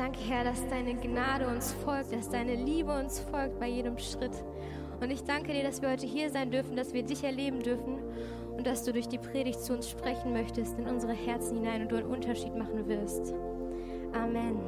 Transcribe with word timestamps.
danke, 0.00 0.20
Herr, 0.20 0.44
dass 0.44 0.66
deine 0.68 0.94
Gnade 0.94 1.46
uns 1.46 1.74
folgt, 1.84 2.10
dass 2.14 2.30
deine 2.30 2.54
Liebe 2.54 2.90
uns 2.90 3.20
folgt 3.20 3.60
bei 3.60 3.68
jedem 3.68 3.98
Schritt. 3.98 4.32
Und 4.98 5.10
ich 5.10 5.24
danke 5.24 5.52
dir, 5.52 5.62
dass 5.62 5.82
wir 5.82 5.90
heute 5.90 6.06
hier 6.06 6.30
sein 6.30 6.50
dürfen, 6.50 6.74
dass 6.74 6.94
wir 6.94 7.02
dich 7.02 7.22
erleben 7.22 7.62
dürfen 7.62 7.98
und 8.56 8.66
dass 8.66 8.82
du 8.82 8.94
durch 8.94 9.08
die 9.08 9.18
Predigt 9.18 9.60
zu 9.60 9.74
uns 9.74 9.90
sprechen 9.90 10.32
möchtest 10.32 10.78
in 10.78 10.86
unsere 10.86 11.12
Herzen 11.12 11.58
hinein 11.58 11.82
und 11.82 11.92
du 11.92 11.96
einen 11.96 12.06
Unterschied 12.06 12.54
machen 12.54 12.88
wirst. 12.88 13.34
Amen. 14.14 14.58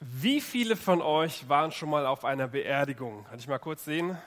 Wie 0.00 0.40
viele 0.40 0.74
von 0.74 1.00
euch 1.00 1.48
waren 1.48 1.70
schon 1.70 1.90
mal 1.90 2.04
auf 2.04 2.24
einer 2.24 2.48
Beerdigung? 2.48 3.24
Kann 3.26 3.38
ich 3.38 3.46
mal 3.46 3.58
kurz 3.58 3.84
sehen? 3.84 4.18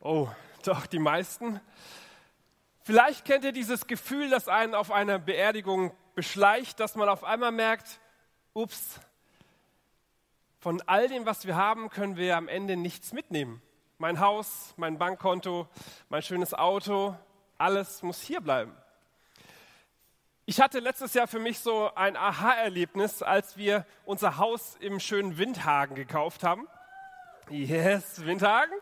Oh, 0.00 0.28
doch, 0.64 0.86
die 0.86 1.00
meisten. 1.00 1.60
Vielleicht 2.88 3.26
kennt 3.26 3.44
ihr 3.44 3.52
dieses 3.52 3.86
Gefühl, 3.86 4.30
das 4.30 4.48
einen 4.48 4.74
auf 4.74 4.90
einer 4.90 5.18
Beerdigung 5.18 5.94
beschleicht, 6.14 6.80
dass 6.80 6.94
man 6.94 7.10
auf 7.10 7.22
einmal 7.22 7.52
merkt, 7.52 8.00
ups, 8.54 8.98
von 10.58 10.82
all 10.86 11.06
dem, 11.06 11.26
was 11.26 11.46
wir 11.46 11.54
haben, 11.54 11.90
können 11.90 12.16
wir 12.16 12.34
am 12.34 12.48
Ende 12.48 12.78
nichts 12.78 13.12
mitnehmen. 13.12 13.60
Mein 13.98 14.20
Haus, 14.20 14.72
mein 14.78 14.96
Bankkonto, 14.96 15.68
mein 16.08 16.22
schönes 16.22 16.54
Auto, 16.54 17.14
alles 17.58 18.02
muss 18.02 18.22
hier 18.22 18.40
bleiben. 18.40 18.74
Ich 20.46 20.58
hatte 20.62 20.78
letztes 20.78 21.12
Jahr 21.12 21.28
für 21.28 21.40
mich 21.40 21.58
so 21.58 21.94
ein 21.94 22.16
Aha-Erlebnis, 22.16 23.22
als 23.22 23.58
wir 23.58 23.84
unser 24.06 24.38
Haus 24.38 24.78
im 24.80 24.98
schönen 24.98 25.36
Windhagen 25.36 25.94
gekauft 25.94 26.42
haben. 26.42 26.66
Yes, 27.50 28.24
Windhagen. 28.24 28.72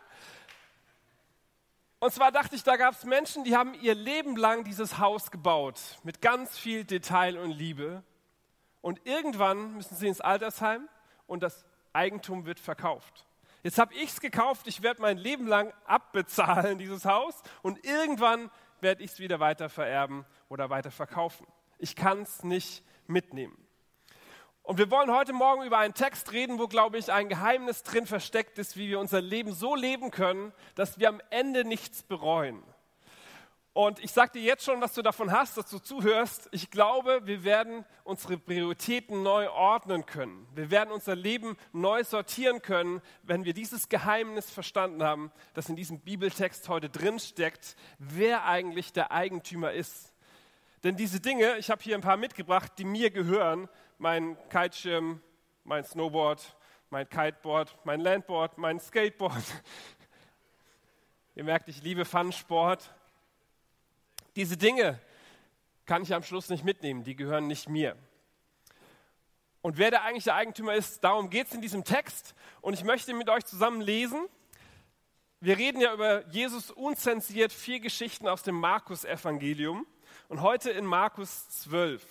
Und 1.99 2.13
zwar 2.13 2.31
dachte 2.31 2.55
ich, 2.55 2.63
da 2.63 2.75
gab 2.75 2.93
es 2.93 3.05
Menschen, 3.05 3.43
die 3.43 3.55
haben 3.55 3.73
ihr 3.73 3.95
Leben 3.95 4.35
lang 4.35 4.63
dieses 4.63 4.99
Haus 4.99 5.31
gebaut, 5.31 5.79
mit 6.03 6.21
ganz 6.21 6.57
viel 6.57 6.83
Detail 6.83 7.37
und 7.39 7.49
Liebe. 7.49 8.03
Und 8.81 9.01
irgendwann 9.05 9.73
müssen 9.73 9.95
sie 9.95 10.07
ins 10.07 10.21
Altersheim 10.21 10.87
und 11.25 11.41
das 11.41 11.65
Eigentum 11.93 12.45
wird 12.45 12.59
verkauft. 12.59 13.25
Jetzt 13.63 13.79
habe 13.79 13.95
ich 13.95 14.11
es 14.11 14.21
gekauft, 14.21 14.67
ich 14.67 14.83
werde 14.83 15.01
mein 15.01 15.17
Leben 15.17 15.47
lang 15.47 15.73
abbezahlen, 15.85 16.77
dieses 16.79 17.05
Haus, 17.05 17.41
und 17.63 17.83
irgendwann 17.83 18.51
werde 18.79 19.03
ich 19.03 19.11
es 19.11 19.19
wieder 19.19 19.39
weiter 19.39 19.67
vererben 19.67 20.23
oder 20.49 20.69
weiter 20.69 20.91
verkaufen. 20.91 21.47
Ich 21.79 21.95
kann 21.95 22.21
es 22.21 22.43
nicht 22.43 22.83
mitnehmen. 23.07 23.66
Und 24.67 24.79
wir 24.79 24.91
wollen 24.91 25.09
heute 25.13 25.31
Morgen 25.31 25.63
über 25.63 25.77
einen 25.77 25.93
Text 25.93 26.33
reden, 26.33 26.59
wo, 26.59 26.67
glaube 26.67 26.97
ich, 26.97 27.09
ein 27.09 27.29
Geheimnis 27.29 27.83
drin 27.83 28.05
versteckt 28.05 28.57
ist, 28.57 28.75
wie 28.75 28.89
wir 28.89 28.99
unser 28.99 29.21
Leben 29.21 29.53
so 29.53 29.75
leben 29.75 30.11
können, 30.11 30.51
dass 30.75 30.99
wir 30.99 31.07
am 31.07 31.21
Ende 31.29 31.63
nichts 31.63 32.03
bereuen. 32.03 32.61
Und 33.71 34.03
ich 34.03 34.11
sage 34.11 34.33
dir 34.33 34.41
jetzt 34.41 34.65
schon, 34.65 34.81
was 34.81 34.93
du 34.93 35.01
davon 35.01 35.31
hast, 35.31 35.55
dass 35.55 35.69
du 35.69 35.79
zuhörst. 35.79 36.49
Ich 36.51 36.69
glaube, 36.69 37.21
wir 37.23 37.45
werden 37.45 37.85
unsere 38.03 38.37
Prioritäten 38.37 39.23
neu 39.23 39.49
ordnen 39.49 40.05
können. 40.05 40.45
Wir 40.53 40.69
werden 40.69 40.91
unser 40.91 41.15
Leben 41.15 41.55
neu 41.71 42.03
sortieren 42.03 42.61
können, 42.61 43.01
wenn 43.23 43.45
wir 43.45 43.53
dieses 43.53 43.87
Geheimnis 43.87 44.51
verstanden 44.51 45.01
haben, 45.01 45.31
das 45.53 45.69
in 45.69 45.77
diesem 45.77 46.01
Bibeltext 46.01 46.67
heute 46.67 46.89
drin 46.89 47.19
steckt, 47.19 47.77
wer 47.99 48.43
eigentlich 48.43 48.91
der 48.91 49.13
Eigentümer 49.13 49.71
ist. 49.71 50.11
Denn 50.83 50.97
diese 50.97 51.21
Dinge, 51.21 51.57
ich 51.57 51.69
habe 51.69 51.81
hier 51.81 51.95
ein 51.95 52.01
paar 52.01 52.17
mitgebracht, 52.17 52.73
die 52.77 52.85
mir 52.85 53.11
gehören, 53.11 53.69
mein 53.97 54.37
Kiteschirm, 54.49 55.21
mein 55.63 55.83
Snowboard, 55.83 56.55
mein 56.89 57.09
Kiteboard, 57.09 57.77
mein 57.83 57.99
Landboard, 57.99 58.57
mein 58.57 58.79
Skateboard. 58.79 59.43
Ihr 61.35 61.43
merkt, 61.43 61.67
ich 61.67 61.81
liebe 61.83 62.05
Fun-Sport. 62.05 62.93
Diese 64.35 64.57
Dinge 64.57 64.99
kann 65.85 66.03
ich 66.03 66.13
am 66.13 66.23
Schluss 66.23 66.49
nicht 66.49 66.63
mitnehmen, 66.63 67.03
die 67.03 67.15
gehören 67.15 67.47
nicht 67.47 67.69
mir. 67.69 67.95
Und 69.61 69.77
wer 69.77 69.91
der 69.91 70.03
eigentlich 70.03 70.25
der 70.25 70.35
Eigentümer 70.35 70.75
ist, 70.75 71.03
darum 71.03 71.29
geht 71.29 71.47
es 71.47 71.53
in 71.53 71.61
diesem 71.61 71.83
Text. 71.83 72.35
Und 72.61 72.73
ich 72.73 72.83
möchte 72.83 73.13
mit 73.13 73.29
euch 73.29 73.45
zusammen 73.45 73.81
lesen. 73.81 74.27
Wir 75.39 75.57
reden 75.57 75.81
ja 75.81 75.93
über 75.93 76.25
Jesus 76.27 76.71
unzensiert 76.71 77.51
vier 77.51 77.79
Geschichten 77.79 78.27
aus 78.27 78.43
dem 78.43 78.55
Markus-Evangelium. 78.55 79.85
Und 80.29 80.41
heute 80.41 80.69
in 80.69 80.85
Markus 80.85 81.49
12. 81.49 82.05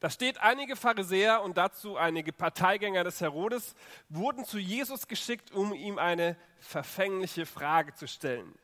Da 0.00 0.08
steht, 0.08 0.38
einige 0.40 0.76
Pharisäer 0.76 1.42
und 1.42 1.58
dazu 1.58 1.98
einige 1.98 2.32
Parteigänger 2.32 3.04
des 3.04 3.20
Herodes 3.20 3.74
wurden 4.08 4.46
zu 4.46 4.58
Jesus 4.58 5.06
geschickt, 5.06 5.52
um 5.52 5.74
ihm 5.74 5.98
eine 5.98 6.36
verfängliche 6.58 7.44
Frage 7.44 7.94
zu 7.94 8.08
stellen. 8.08 8.54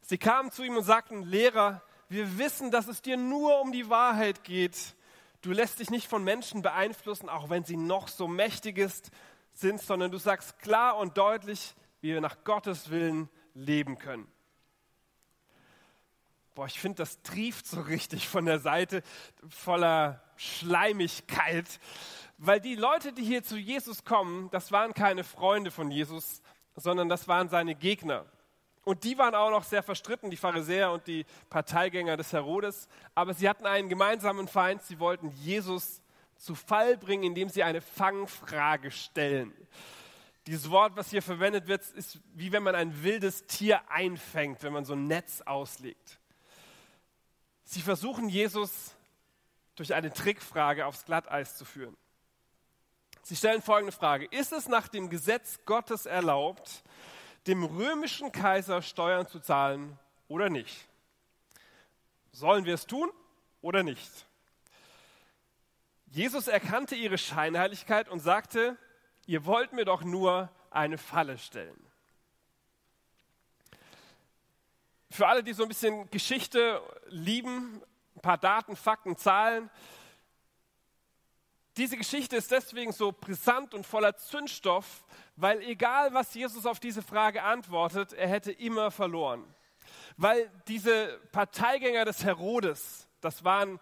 Sie 0.00 0.16
kamen 0.16 0.50
zu 0.50 0.62
ihm 0.62 0.76
und 0.78 0.82
sagten, 0.82 1.22
Lehrer, 1.22 1.82
wir 2.08 2.38
wissen, 2.38 2.70
dass 2.70 2.88
es 2.88 3.02
dir 3.02 3.18
nur 3.18 3.60
um 3.60 3.70
die 3.70 3.90
Wahrheit 3.90 4.44
geht. 4.44 4.94
Du 5.42 5.52
lässt 5.52 5.78
dich 5.78 5.90
nicht 5.90 6.08
von 6.08 6.24
Menschen 6.24 6.62
beeinflussen, 6.62 7.28
auch 7.28 7.50
wenn 7.50 7.64
sie 7.64 7.76
noch 7.76 8.08
so 8.08 8.26
mächtig 8.26 8.78
ist, 8.78 9.10
sind, 9.52 9.80
sondern 9.80 10.10
du 10.10 10.18
sagst 10.18 10.58
klar 10.58 10.96
und 10.96 11.18
deutlich, 11.18 11.74
wie 12.00 12.14
wir 12.14 12.22
nach 12.22 12.44
Gottes 12.44 12.90
Willen 12.90 13.28
leben 13.52 13.98
können. 13.98 14.26
Boah, 16.54 16.66
ich 16.66 16.78
finde, 16.78 16.98
das 16.98 17.20
trieft 17.22 17.66
so 17.66 17.80
richtig 17.80 18.28
von 18.28 18.44
der 18.46 18.60
Seite 18.60 19.02
voller 19.48 20.22
Schleimigkeit, 20.36 21.80
weil 22.38 22.60
die 22.60 22.76
Leute, 22.76 23.12
die 23.12 23.24
hier 23.24 23.42
zu 23.42 23.56
Jesus 23.56 24.04
kommen, 24.04 24.50
das 24.50 24.70
waren 24.70 24.94
keine 24.94 25.24
Freunde 25.24 25.70
von 25.70 25.90
Jesus, 25.90 26.42
sondern 26.76 27.08
das 27.08 27.26
waren 27.26 27.48
seine 27.48 27.74
Gegner. 27.74 28.24
Und 28.84 29.04
die 29.04 29.16
waren 29.18 29.34
auch 29.34 29.50
noch 29.50 29.64
sehr 29.64 29.82
verstritten, 29.82 30.30
die 30.30 30.36
Pharisäer 30.36 30.92
und 30.92 31.06
die 31.06 31.24
Parteigänger 31.48 32.16
des 32.16 32.32
Herodes. 32.32 32.86
Aber 33.14 33.32
sie 33.32 33.48
hatten 33.48 33.66
einen 33.66 33.88
gemeinsamen 33.88 34.46
Feind. 34.46 34.82
Sie 34.82 35.00
wollten 35.00 35.30
Jesus 35.30 36.02
zu 36.36 36.54
Fall 36.54 36.98
bringen, 36.98 37.24
indem 37.24 37.48
sie 37.48 37.62
eine 37.62 37.80
Fangfrage 37.80 38.90
stellen. 38.90 39.54
Dieses 40.46 40.70
Wort, 40.70 40.94
was 40.96 41.08
hier 41.08 41.22
verwendet 41.22 41.66
wird, 41.66 41.82
ist 41.92 42.20
wie 42.34 42.52
wenn 42.52 42.62
man 42.62 42.74
ein 42.74 43.02
wildes 43.02 43.46
Tier 43.46 43.80
einfängt, 43.90 44.62
wenn 44.62 44.74
man 44.74 44.84
so 44.84 44.92
ein 44.92 45.06
Netz 45.06 45.40
auslegt. 45.40 46.18
Sie 47.64 47.82
versuchen 47.82 48.28
Jesus 48.28 48.94
durch 49.74 49.94
eine 49.94 50.12
Trickfrage 50.12 50.86
aufs 50.86 51.04
Glatteis 51.04 51.56
zu 51.56 51.64
führen. 51.64 51.96
Sie 53.22 53.36
stellen 53.36 53.62
folgende 53.62 53.92
Frage. 53.92 54.26
Ist 54.26 54.52
es 54.52 54.68
nach 54.68 54.86
dem 54.88 55.08
Gesetz 55.08 55.58
Gottes 55.64 56.06
erlaubt, 56.06 56.84
dem 57.46 57.64
römischen 57.64 58.32
Kaiser 58.32 58.82
Steuern 58.82 59.26
zu 59.26 59.40
zahlen 59.40 59.98
oder 60.28 60.50
nicht? 60.50 60.86
Sollen 62.32 62.64
wir 62.64 62.74
es 62.74 62.86
tun 62.86 63.10
oder 63.62 63.82
nicht? 63.82 64.26
Jesus 66.06 66.48
erkannte 66.48 66.94
ihre 66.94 67.18
Scheinheiligkeit 67.18 68.08
und 68.08 68.20
sagte, 68.20 68.76
ihr 69.26 69.46
wollt 69.46 69.72
mir 69.72 69.84
doch 69.84 70.04
nur 70.04 70.50
eine 70.70 70.98
Falle 70.98 71.38
stellen. 71.38 71.83
Für 75.14 75.28
alle, 75.28 75.44
die 75.44 75.52
so 75.52 75.62
ein 75.62 75.68
bisschen 75.68 76.10
Geschichte 76.10 76.82
lieben, 77.06 77.80
ein 78.16 78.20
paar 78.20 78.36
Daten, 78.36 78.74
Fakten, 78.74 79.16
Zahlen. 79.16 79.70
Diese 81.76 81.96
Geschichte 81.96 82.34
ist 82.34 82.50
deswegen 82.50 82.90
so 82.90 83.12
brisant 83.12 83.74
und 83.74 83.86
voller 83.86 84.16
Zündstoff, 84.16 85.04
weil 85.36 85.62
egal 85.62 86.12
was 86.14 86.34
Jesus 86.34 86.66
auf 86.66 86.80
diese 86.80 87.00
Frage 87.00 87.44
antwortet, 87.44 88.12
er 88.12 88.26
hätte 88.26 88.50
immer 88.50 88.90
verloren. 88.90 89.44
Weil 90.16 90.50
diese 90.66 91.20
Parteigänger 91.30 92.04
des 92.04 92.24
Herodes, 92.24 93.06
das 93.20 93.44
waren 93.44 93.78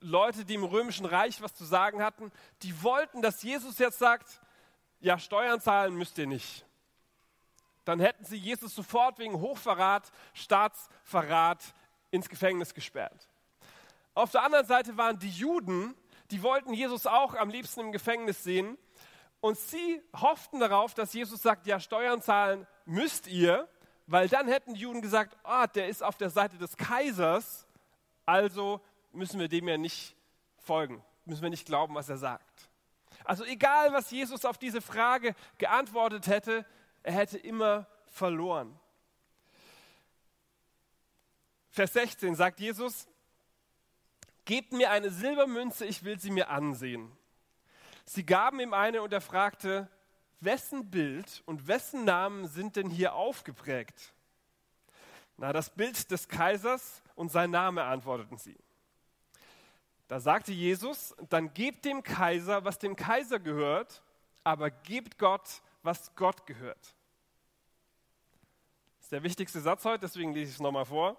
Leute, 0.00 0.46
die 0.46 0.54
im 0.54 0.64
römischen 0.64 1.04
Reich 1.04 1.42
was 1.42 1.54
zu 1.54 1.66
sagen 1.66 2.02
hatten, 2.02 2.32
die 2.62 2.82
wollten, 2.82 3.20
dass 3.20 3.42
Jesus 3.42 3.76
jetzt 3.76 3.98
sagt, 3.98 4.40
ja, 5.00 5.18
Steuern 5.18 5.60
zahlen 5.60 5.94
müsst 5.94 6.16
ihr 6.16 6.26
nicht 6.26 6.64
dann 7.90 7.98
hätten 8.00 8.24
sie 8.24 8.36
Jesus 8.36 8.74
sofort 8.74 9.18
wegen 9.18 9.40
Hochverrat, 9.40 10.12
Staatsverrat 10.32 11.74
ins 12.12 12.28
Gefängnis 12.28 12.72
gesperrt. 12.72 13.28
Auf 14.14 14.30
der 14.30 14.44
anderen 14.44 14.66
Seite 14.66 14.96
waren 14.96 15.18
die 15.18 15.30
Juden, 15.30 15.96
die 16.30 16.42
wollten 16.44 16.72
Jesus 16.72 17.06
auch 17.06 17.34
am 17.34 17.50
liebsten 17.50 17.80
im 17.80 17.92
Gefängnis 17.92 18.44
sehen. 18.44 18.78
Und 19.40 19.58
sie 19.58 20.00
hofften 20.14 20.60
darauf, 20.60 20.94
dass 20.94 21.12
Jesus 21.12 21.42
sagt, 21.42 21.66
ja, 21.66 21.80
Steuern 21.80 22.22
zahlen 22.22 22.66
müsst 22.84 23.26
ihr, 23.26 23.68
weil 24.06 24.28
dann 24.28 24.46
hätten 24.46 24.74
die 24.74 24.80
Juden 24.80 25.02
gesagt, 25.02 25.36
oh, 25.42 25.64
der 25.74 25.88
ist 25.88 26.02
auf 26.02 26.16
der 26.16 26.30
Seite 26.30 26.58
des 26.58 26.76
Kaisers, 26.76 27.66
also 28.24 28.80
müssen 29.12 29.40
wir 29.40 29.48
dem 29.48 29.66
ja 29.66 29.78
nicht 29.78 30.14
folgen, 30.58 31.02
müssen 31.24 31.42
wir 31.42 31.50
nicht 31.50 31.66
glauben, 31.66 31.94
was 31.94 32.08
er 32.08 32.18
sagt. 32.18 32.70
Also 33.24 33.44
egal, 33.44 33.92
was 33.92 34.10
Jesus 34.10 34.44
auf 34.44 34.58
diese 34.58 34.80
Frage 34.80 35.34
geantwortet 35.58 36.28
hätte, 36.28 36.64
er 37.02 37.12
hätte 37.12 37.38
immer 37.38 37.86
verloren. 38.06 38.78
Vers 41.70 41.92
16 41.92 42.34
sagt 42.34 42.60
Jesus, 42.60 43.06
gebt 44.44 44.72
mir 44.72 44.90
eine 44.90 45.10
Silbermünze, 45.10 45.86
ich 45.86 46.02
will 46.04 46.18
sie 46.18 46.30
mir 46.30 46.50
ansehen. 46.50 47.10
Sie 48.04 48.26
gaben 48.26 48.58
ihm 48.60 48.74
eine 48.74 49.02
und 49.02 49.12
er 49.12 49.20
fragte, 49.20 49.88
wessen 50.40 50.90
Bild 50.90 51.42
und 51.46 51.68
wessen 51.68 52.04
Namen 52.04 52.48
sind 52.48 52.76
denn 52.76 52.90
hier 52.90 53.14
aufgeprägt? 53.14 54.12
Na, 55.36 55.52
das 55.52 55.70
Bild 55.70 56.10
des 56.10 56.28
Kaisers 56.28 57.02
und 57.14 57.30
sein 57.30 57.50
Name, 57.50 57.84
antworteten 57.84 58.36
sie. 58.36 58.58
Da 60.08 60.18
sagte 60.18 60.52
Jesus, 60.52 61.14
dann 61.28 61.54
gebt 61.54 61.84
dem 61.84 62.02
Kaiser, 62.02 62.64
was 62.64 62.78
dem 62.78 62.96
Kaiser 62.96 63.38
gehört, 63.38 64.02
aber 64.42 64.70
gebt 64.70 65.18
Gott, 65.18 65.62
was 65.82 66.14
Gott 66.14 66.46
gehört. 66.46 66.94
Das 68.96 69.06
ist 69.06 69.12
der 69.12 69.22
wichtigste 69.22 69.60
Satz 69.60 69.84
heute, 69.84 70.00
deswegen 70.00 70.32
lese 70.32 70.50
ich 70.50 70.56
es 70.56 70.60
nochmal 70.60 70.84
vor. 70.84 71.16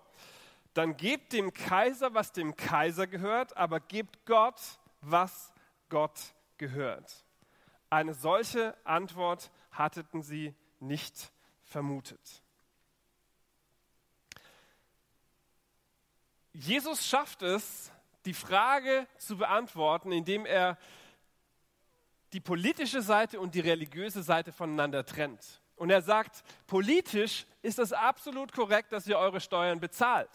Dann 0.74 0.96
gebt 0.96 1.34
dem 1.34 1.54
Kaiser, 1.54 2.13
was 2.13 2.31
dem 2.31 2.56
Kaiser 2.56 3.08
gehört, 3.08 3.58
aber 3.58 3.80
gebt 3.80 4.25
Gott, 4.25 4.60
was 5.02 5.54
Gott 5.90 6.19
gehört. 6.58 7.25
Eine 7.90 8.13
solche 8.13 8.75
Antwort 8.86 9.52
hatten 9.72 10.22
sie 10.22 10.56
nicht 10.80 11.31
vermutet. 11.63 12.42
Jesus 16.54 17.06
schafft 17.06 17.42
es, 17.42 17.92
die 18.25 18.34
Frage 18.34 19.08
zu 19.18 19.38
beantworten, 19.38 20.12
indem 20.12 20.46
er 20.46 20.78
die 22.33 22.39
politische 22.39 23.01
Seite 23.01 23.39
und 23.39 23.56
die 23.56 23.60
religiöse 23.60 24.24
Seite 24.24 24.51
voneinander 24.51 25.06
trennt. 25.06 25.62
Und 25.75 25.89
er 25.89 26.01
sagt, 26.01 26.44
politisch 26.68 27.45
ist 27.62 27.80
es 27.80 27.92
absolut 27.92 28.54
korrekt, 28.54 28.92
dass 28.92 29.07
ihr 29.07 29.18
eure 29.18 29.42
Steuern 29.42 29.80
bezahlt. 29.80 30.30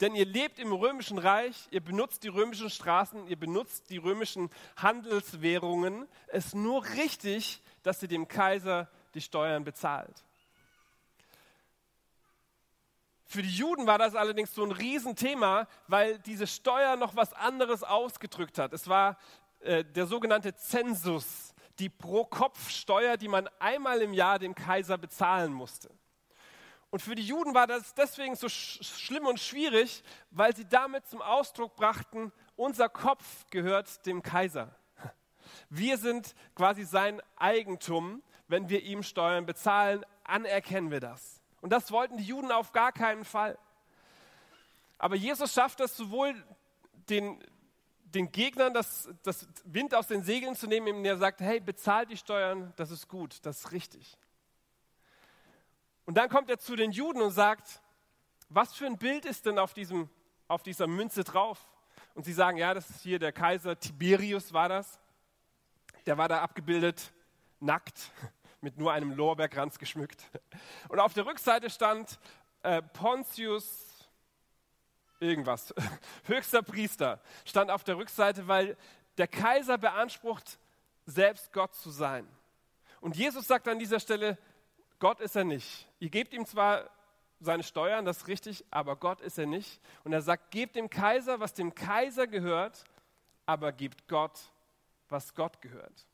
Denn 0.00 0.14
ihr 0.14 0.24
lebt 0.24 0.58
im 0.58 0.72
römischen 0.72 1.18
Reich, 1.18 1.68
ihr 1.70 1.82
benutzt 1.82 2.22
die 2.24 2.28
römischen 2.28 2.70
Straßen, 2.70 3.26
ihr 3.26 3.38
benutzt 3.38 3.90
die 3.90 3.98
römischen 3.98 4.48
Handelswährungen. 4.76 6.08
Es 6.28 6.46
ist 6.46 6.54
nur 6.54 6.84
richtig, 6.84 7.62
dass 7.82 8.02
ihr 8.02 8.08
dem 8.08 8.28
Kaiser 8.28 8.88
die 9.14 9.20
Steuern 9.20 9.64
bezahlt. 9.64 10.24
Für 13.26 13.42
die 13.42 13.54
Juden 13.54 13.86
war 13.86 13.98
das 13.98 14.14
allerdings 14.14 14.54
so 14.54 14.64
ein 14.64 14.72
Riesenthema, 14.72 15.68
weil 15.86 16.18
diese 16.20 16.46
Steuer 16.46 16.96
noch 16.96 17.14
was 17.14 17.34
anderes 17.34 17.82
ausgedrückt 17.82 18.56
hat. 18.56 18.72
Es 18.72 18.88
war 18.88 19.18
äh, 19.60 19.84
der 19.84 20.06
sogenannte 20.06 20.54
Zensus, 20.54 21.54
die 21.78 21.88
Pro-Kopf-Steuer, 21.88 23.16
die 23.16 23.28
man 23.28 23.48
einmal 23.58 24.02
im 24.02 24.12
Jahr 24.12 24.38
dem 24.38 24.54
Kaiser 24.54 24.98
bezahlen 24.98 25.52
musste. 25.52 25.90
Und 26.90 27.02
für 27.02 27.14
die 27.14 27.26
Juden 27.26 27.54
war 27.54 27.66
das 27.66 27.94
deswegen 27.94 28.34
so 28.34 28.48
sch 28.48 28.82
schlimm 28.82 29.26
und 29.26 29.38
schwierig, 29.38 30.02
weil 30.30 30.56
sie 30.56 30.66
damit 30.66 31.06
zum 31.06 31.20
Ausdruck 31.20 31.76
brachten, 31.76 32.32
unser 32.56 32.88
Kopf 32.88 33.44
gehört 33.50 34.06
dem 34.06 34.22
Kaiser. 34.22 34.74
Wir 35.70 35.98
sind 35.98 36.34
quasi 36.54 36.84
sein 36.84 37.20
Eigentum. 37.36 38.22
Wenn 38.50 38.70
wir 38.70 38.82
ihm 38.82 39.02
Steuern 39.02 39.44
bezahlen, 39.44 40.06
anerkennen 40.24 40.90
wir 40.90 41.00
das. 41.00 41.42
Und 41.60 41.70
das 41.70 41.90
wollten 41.90 42.16
die 42.16 42.24
Juden 42.24 42.50
auf 42.50 42.72
gar 42.72 42.92
keinen 42.92 43.26
Fall. 43.26 43.58
Aber 44.96 45.16
Jesus 45.16 45.52
schafft 45.52 45.80
es 45.80 45.96
sowohl 45.96 46.34
den, 47.10 47.38
den 48.14 48.32
Gegnern 48.32 48.72
das, 48.74 49.08
das 49.22 49.46
Wind 49.64 49.94
aus 49.94 50.06
den 50.06 50.22
Segeln 50.22 50.54
zu 50.54 50.66
nehmen, 50.66 50.88
indem 50.88 51.04
er 51.04 51.18
sagt, 51.18 51.40
hey, 51.40 51.60
bezahlt 51.60 52.10
die 52.10 52.16
Steuern, 52.16 52.72
das 52.76 52.90
ist 52.90 53.08
gut, 53.08 53.38
das 53.42 53.58
ist 53.58 53.72
richtig. 53.72 54.16
Und 56.04 56.14
dann 56.16 56.28
kommt 56.28 56.48
er 56.48 56.58
zu 56.58 56.74
den 56.74 56.90
Juden 56.90 57.20
und 57.20 57.32
sagt, 57.32 57.82
was 58.48 58.74
für 58.74 58.86
ein 58.86 58.96
Bild 58.96 59.26
ist 59.26 59.44
denn 59.44 59.58
auf, 59.58 59.74
diesem, 59.74 60.08
auf 60.46 60.62
dieser 60.62 60.86
Münze 60.86 61.22
drauf? 61.22 61.68
Und 62.14 62.24
sie 62.24 62.32
sagen, 62.32 62.56
ja, 62.56 62.72
das 62.72 62.88
ist 62.88 63.02
hier 63.02 63.18
der 63.18 63.32
Kaiser 63.32 63.78
Tiberius 63.78 64.52
war 64.52 64.68
das. 64.68 64.98
Der 66.06 66.16
war 66.16 66.28
da 66.28 66.40
abgebildet, 66.40 67.12
nackt 67.60 68.10
mit 68.62 68.78
nur 68.78 68.92
einem 68.92 69.12
Lorbeerkranz 69.12 69.78
geschmückt. 69.78 70.24
Und 70.88 70.98
auf 70.98 71.12
der 71.12 71.26
Rückseite 71.26 71.68
stand 71.68 72.18
äh, 72.62 72.80
Pontius 72.80 73.87
irgendwas, 75.20 75.74
höchster 76.24 76.62
Priester, 76.62 77.20
stand 77.44 77.70
auf 77.70 77.84
der 77.84 77.96
Rückseite, 77.96 78.48
weil 78.48 78.76
der 79.16 79.28
Kaiser 79.28 79.78
beansprucht, 79.78 80.58
selbst 81.06 81.52
Gott 81.52 81.74
zu 81.74 81.90
sein. 81.90 82.28
Und 83.00 83.16
Jesus 83.16 83.46
sagt 83.46 83.68
an 83.68 83.78
dieser 83.78 84.00
Stelle, 84.00 84.38
Gott 84.98 85.20
ist 85.20 85.36
er 85.36 85.44
nicht. 85.44 85.88
Ihr 86.00 86.10
gebt 86.10 86.34
ihm 86.34 86.44
zwar 86.44 86.90
seine 87.40 87.62
Steuern, 87.62 88.04
das 88.04 88.18
ist 88.18 88.28
richtig, 88.28 88.64
aber 88.70 88.96
Gott 88.96 89.20
ist 89.20 89.38
er 89.38 89.46
nicht. 89.46 89.80
Und 90.04 90.12
er 90.12 90.22
sagt, 90.22 90.50
gebt 90.50 90.74
dem 90.76 90.90
Kaiser, 90.90 91.40
was 91.40 91.54
dem 91.54 91.74
Kaiser 91.74 92.26
gehört, 92.26 92.84
aber 93.46 93.72
gebt 93.72 94.08
Gott, 94.08 94.38
was 95.08 95.34
Gott 95.34 95.60
gehört. 95.62 96.06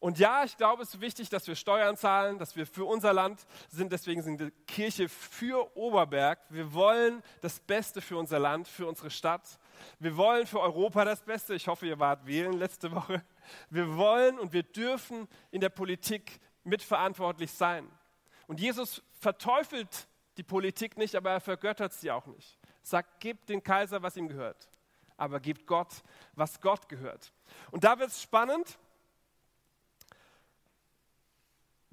Und 0.00 0.20
ja, 0.20 0.44
ich 0.44 0.56
glaube, 0.56 0.84
es 0.84 0.94
ist 0.94 1.00
wichtig, 1.00 1.28
dass 1.28 1.48
wir 1.48 1.56
Steuern 1.56 1.96
zahlen, 1.96 2.38
dass 2.38 2.54
wir 2.54 2.66
für 2.66 2.84
unser 2.84 3.12
Land 3.12 3.44
sind. 3.68 3.90
Deswegen 3.90 4.22
sind 4.22 4.38
wir 4.38 4.52
Kirche 4.66 5.08
für 5.08 5.76
Oberberg. 5.76 6.38
Wir 6.50 6.72
wollen 6.72 7.20
das 7.40 7.58
Beste 7.58 8.00
für 8.00 8.16
unser 8.16 8.38
Land, 8.38 8.68
für 8.68 8.86
unsere 8.86 9.10
Stadt. 9.10 9.58
Wir 9.98 10.16
wollen 10.16 10.46
für 10.46 10.60
Europa 10.60 11.04
das 11.04 11.22
Beste. 11.22 11.54
Ich 11.54 11.66
hoffe, 11.66 11.86
ihr 11.86 11.98
wart 11.98 12.26
wählen 12.26 12.52
letzte 12.52 12.92
Woche. 12.92 13.24
Wir 13.70 13.96
wollen 13.96 14.38
und 14.38 14.52
wir 14.52 14.62
dürfen 14.62 15.26
in 15.50 15.60
der 15.60 15.70
Politik 15.70 16.38
mitverantwortlich 16.62 17.50
sein. 17.50 17.90
Und 18.46 18.60
Jesus 18.60 19.02
verteufelt 19.18 20.06
die 20.36 20.44
Politik 20.44 20.96
nicht, 20.96 21.16
aber 21.16 21.32
er 21.32 21.40
vergöttert 21.40 21.92
sie 21.92 22.12
auch 22.12 22.26
nicht. 22.26 22.56
Sagt, 22.82 23.18
gebt 23.18 23.48
den 23.48 23.64
Kaiser, 23.64 24.00
was 24.00 24.16
ihm 24.16 24.28
gehört. 24.28 24.68
Aber 25.16 25.40
gebt 25.40 25.66
Gott, 25.66 25.88
was 26.34 26.60
Gott 26.60 26.88
gehört. 26.88 27.32
Und 27.72 27.82
da 27.82 27.98
wird 27.98 28.10
es 28.10 28.22
spannend 28.22 28.78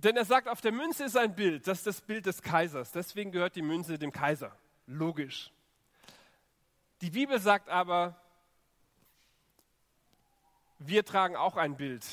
Denn 0.05 0.17
er 0.17 0.25
sagt, 0.25 0.47
auf 0.47 0.61
der 0.61 0.71
Münze 0.71 1.05
ist 1.05 1.17
ein 1.17 1.33
Bild, 1.33 1.65
das 1.65 1.79
ist 1.79 1.87
das 1.87 2.01
Bild 2.01 2.27
des 2.27 2.43
Kaisers. 2.43 2.91
Deswegen 2.91 3.31
gehört 3.31 3.55
die 3.55 3.63
Münze 3.63 3.97
dem 3.97 4.11
Kaiser. 4.11 4.55
Logisch. 4.85 5.51
Die 7.01 7.09
Bibel 7.09 7.39
sagt 7.39 7.69
aber, 7.69 8.15
wir 10.77 11.03
tragen 11.03 11.35
auch 11.35 11.57
ein 11.57 11.75
Bild. 11.75 12.05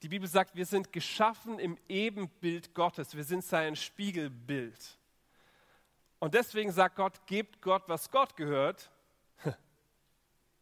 Die 0.00 0.08
Bibel 0.08 0.26
sagt, 0.26 0.56
wir 0.56 0.64
sind 0.64 0.90
geschaffen 0.90 1.58
im 1.58 1.76
Ebenbild 1.86 2.74
Gottes. 2.74 3.14
Wir 3.14 3.24
sind 3.24 3.44
sein 3.44 3.76
Spiegelbild. 3.76 4.98
Und 6.20 6.32
deswegen 6.32 6.72
sagt 6.72 6.96
Gott, 6.96 7.26
gebt 7.26 7.60
Gott, 7.60 7.82
was 7.88 8.10
Gott 8.10 8.36
gehört, 8.36 8.90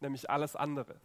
nämlich 0.01 0.29
alles 0.29 0.57
andere. 0.57 0.99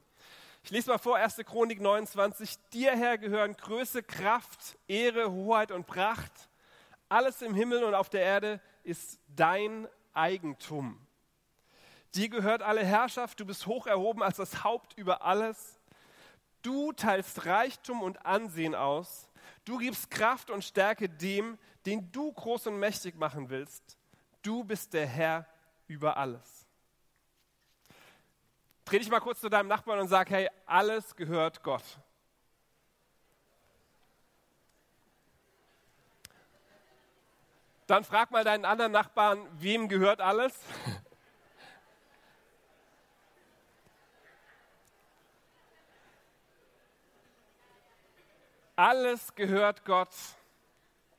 Ich 0.65 0.71
lese 0.71 0.91
mal 0.91 0.99
vor, 0.99 1.17
1. 1.17 1.39
Chronik 1.45 1.81
29. 1.81 2.57
Dir, 2.73 2.97
Herr, 2.97 3.19
gehören 3.19 3.57
Größe, 3.57 4.01
Kraft, 4.05 4.79
Ehre, 4.87 5.33
Hoheit 5.33 5.73
und 5.73 5.89
Pracht. 5.89 6.33
Alles 7.09 7.43
im 7.43 7.53
Himmel 7.53 7.83
und 7.83 7.95
auf 7.95 8.09
der 8.09 8.23
Erde 8.23 8.61
ist 8.85 9.19
dein 9.27 9.89
Eigentum. 10.15 11.05
Dir 12.15 12.29
gehört 12.29 12.63
alle 12.63 12.85
Herrschaft, 12.85 13.41
du 13.41 13.45
bist 13.45 13.67
hoch 13.67 13.89
erhoben 13.89 14.23
als 14.23 14.37
das 14.37 14.63
Haupt 14.63 14.97
über 14.97 15.23
alles. 15.23 15.81
Du 16.63 16.93
teilst 16.93 17.45
Reichtum 17.45 18.01
und 18.01 18.25
Ansehen 18.25 18.77
aus. 18.77 19.29
Du 19.65 19.79
gibst 19.79 20.13
Kraft 20.13 20.49
und 20.49 20.63
Stärke 20.63 21.09
dem, 21.09 21.59
den 21.87 22.13
du 22.13 22.33
groß 22.33 22.69
und 22.69 22.79
mächtig 22.79 23.17
machen 23.17 23.51
willst. 23.51 23.99
Du 24.43 24.63
bist 24.63 24.95
der 24.95 25.07
Herr 25.07 25.47
über 25.89 26.17
alles. 26.17 26.62
Dreh 28.85 28.99
dich 28.99 29.11
mal 29.11 29.21
kurz 29.21 29.41
zu 29.41 29.49
deinem 29.49 29.69
Nachbarn 29.69 30.01
und 30.01 30.09
sag, 30.09 30.31
hey, 30.31 30.49
alles 30.67 31.15
gehört 31.17 31.63
Gott. 31.63 31.85
Dann 37.87 38.05
frag 38.05 38.31
mal 38.31 38.45
deinen 38.45 38.65
anderen 38.65 38.93
Nachbarn, 38.93 39.47
wem 39.61 39.89
gehört 39.89 40.21
alles? 40.21 40.59
Alles 48.75 49.35
gehört 49.35 49.85
Gott. 49.85 50.09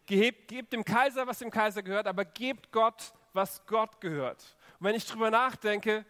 Gebt, 0.05 0.47
gebt 0.47 0.73
dem 0.73 0.83
Kaiser, 0.83 1.27
was 1.27 1.39
dem 1.39 1.51
Kaiser 1.51 1.83
gehört, 1.83 2.07
aber 2.07 2.25
gebt 2.25 2.71
Gott, 2.71 3.13
was 3.31 3.65
Gott 3.67 4.01
gehört. 4.01 4.57
Und 4.79 4.87
wenn 4.87 4.95
ich 4.95 5.05
drüber 5.05 5.29
nachdenke, 5.31 6.03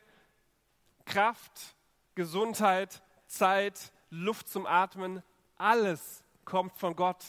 Kraft, 1.06 1.76
Gesundheit, 2.16 3.02
Zeit, 3.28 3.92
Luft 4.10 4.48
zum 4.48 4.66
Atmen, 4.66 5.24
alles 5.58 6.24
kommt 6.46 6.76
von 6.78 6.96
Gott. 6.96 7.24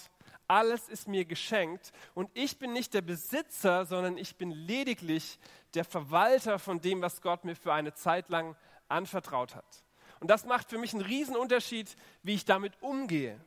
Alles 0.47 0.91
ist 0.91 1.09
mir 1.09 1.25
geschenkt 1.25 1.93
und 2.15 2.31
ich 2.35 2.59
bin 2.59 2.75
nicht 2.75 2.93
der 2.93 3.01
Besitzer, 3.01 3.87
sondern 3.87 4.19
ich 4.19 4.37
bin 4.37 4.51
lediglich 4.51 5.39
der 5.73 5.87
Verwalter 5.87 6.59
von 6.59 6.83
dem, 6.83 7.01
was 7.01 7.23
Gott 7.23 7.45
mir 7.45 7.57
für 7.57 7.73
eine 7.73 7.95
Zeit 7.95 8.29
lang 8.29 8.55
anvertraut 8.89 9.55
hat. 9.55 9.85
Und 10.21 10.29
das 10.29 10.45
macht 10.45 10.69
für 10.69 10.79
mich 10.79 10.93
einen 10.93 11.03
riesen 11.03 11.35
Unterschied, 11.35 11.97
wie 12.23 12.35
ich 12.35 12.45
damit 12.45 12.75
umgehe. 12.83 13.41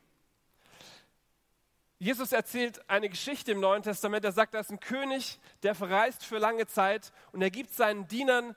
Jesus 2.00 2.32
erzählt 2.32 2.88
eine 2.90 3.10
Geschichte 3.10 3.52
im 3.52 3.60
Neuen 3.60 3.82
Testament. 3.82 4.24
Er 4.24 4.32
sagt, 4.32 4.54
da 4.54 4.60
ist 4.60 4.72
ein 4.72 4.80
König, 4.80 5.40
der 5.64 5.74
verreist 5.74 6.24
für 6.24 6.38
lange 6.38 6.68
Zeit 6.68 7.12
und 7.32 7.42
er 7.42 7.50
gibt 7.50 7.72
seinen 7.72 8.08
Dienern 8.08 8.56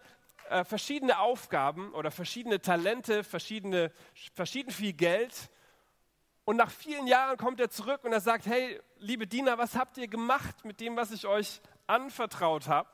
äh, 0.50 0.64
verschiedene 0.64 1.21
Aufgaben 1.21 1.92
oder 1.95 2.11
verschiedene 2.11 2.61
Talente, 2.61 3.23
verschiedene, 3.23 3.92
verschieden 4.35 4.73
viel 4.73 4.92
Geld. 4.92 5.49
Und 6.45 6.57
nach 6.57 6.73
vielen 6.73 7.07
Jahren 7.07 7.37
kommt 7.37 7.61
er 7.61 7.71
zurück 7.71 8.02
und 8.02 8.12
er 8.12 8.21
sagt, 8.21 8.47
hey, 8.47 8.80
liebe 8.99 9.28
Diener, 9.28 9.59
was 9.59 9.76
habt 9.76 9.97
ihr 9.97 10.09
gemacht 10.09 10.64
mit 10.64 10.80
dem, 10.80 10.97
was 10.97 11.12
ich 11.12 11.25
euch 11.25 11.61
anvertraut 11.87 12.66
habe? 12.66 12.88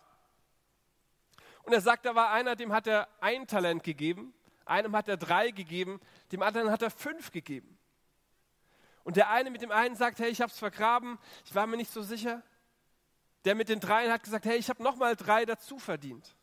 Und 1.63 1.73
er 1.73 1.81
sagt, 1.81 2.05
da 2.05 2.15
war 2.15 2.31
einer, 2.31 2.57
dem 2.57 2.75
hat 2.75 2.87
er 2.87 3.09
ein 3.21 3.47
Talent 3.47 3.83
gegeben, 3.83 4.35
einem 4.67 4.95
hat 4.95 5.09
er 5.09 5.17
drei 5.17 5.51
gegeben, 5.51 5.99
dem 6.33 6.43
anderen 6.43 6.71
hat 6.71 6.83
er 6.83 6.91
fünf 6.91 7.33
gegeben. 7.33 7.79
Und 9.03 9.17
der 9.17 9.31
eine 9.31 9.51
mit 9.51 9.63
dem 9.63 9.71
einen 9.71 9.97
sagt, 9.97 10.19
hey, 10.19 10.29
ich 10.29 10.43
habe 10.43 10.53
es 10.53 10.59
vergraben, 10.59 11.19
ich 11.47 11.55
war 11.55 11.67
mir 11.67 11.79
nicht 11.79 11.91
so 11.91 12.03
sicher. 12.03 12.43
Der 13.47 13.55
mit 13.55 13.71
den 13.71 13.81
dreien 13.81 14.13
hat 14.13 14.25
gesagt, 14.25 14.45
hey, 14.45 14.59
ich 14.59 14.69
habe 14.69 14.83
nochmal 14.83 15.17
drei 15.17 15.47
dazu 15.47 15.79
verdient. 15.79 16.36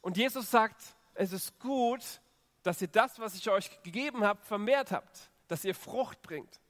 Und 0.00 0.16
Jesus 0.16 0.50
sagt, 0.50 0.80
es 1.14 1.32
ist 1.32 1.58
gut, 1.58 2.02
dass 2.62 2.80
ihr 2.82 2.88
das, 2.88 3.18
was 3.18 3.34
ich 3.34 3.48
euch 3.50 3.82
gegeben 3.82 4.24
habe, 4.24 4.40
vermehrt 4.42 4.92
habt, 4.92 5.30
dass 5.48 5.64
ihr 5.64 5.74
Frucht 5.74 6.22
bringt. 6.22 6.60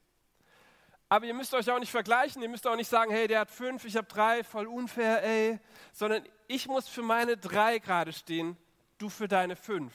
Aber 1.08 1.24
ihr 1.24 1.34
müsst 1.34 1.54
euch 1.54 1.70
auch 1.70 1.78
nicht 1.78 1.90
vergleichen, 1.90 2.42
ihr 2.42 2.48
müsst 2.48 2.66
auch 2.66 2.76
nicht 2.76 2.88
sagen, 2.88 3.10
hey, 3.10 3.26
der 3.26 3.40
hat 3.40 3.50
fünf, 3.50 3.84
ich 3.84 3.96
habe 3.96 4.06
drei, 4.06 4.44
voll 4.44 4.66
unfair, 4.66 5.22
ey. 5.24 5.58
Sondern 5.92 6.22
ich 6.46 6.66
muss 6.66 6.86
für 6.86 7.02
meine 7.02 7.36
drei 7.36 7.78
gerade 7.78 8.12
stehen, 8.12 8.56
du 8.98 9.08
für 9.08 9.26
deine 9.26 9.56
fünf. 9.56 9.92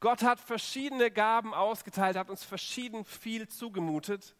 Gott 0.00 0.22
hat 0.22 0.40
verschiedene 0.40 1.10
Gaben 1.10 1.54
ausgeteilt, 1.54 2.16
hat 2.16 2.30
uns 2.30 2.44
verschieden 2.44 3.04
viel 3.04 3.46
zugemutet. 3.46 4.34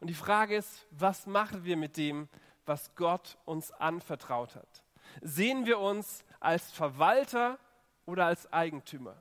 Und 0.00 0.08
die 0.08 0.14
Frage 0.14 0.56
ist, 0.56 0.86
was 0.90 1.26
machen 1.26 1.64
wir 1.64 1.76
mit 1.76 1.96
dem, 1.96 2.28
was 2.64 2.94
Gott 2.94 3.36
uns 3.44 3.72
anvertraut 3.72 4.54
hat? 4.54 4.84
Sehen 5.22 5.66
wir 5.66 5.78
uns 5.78 6.24
als 6.46 6.70
Verwalter 6.70 7.58
oder 8.06 8.26
als 8.26 8.50
Eigentümer? 8.52 9.20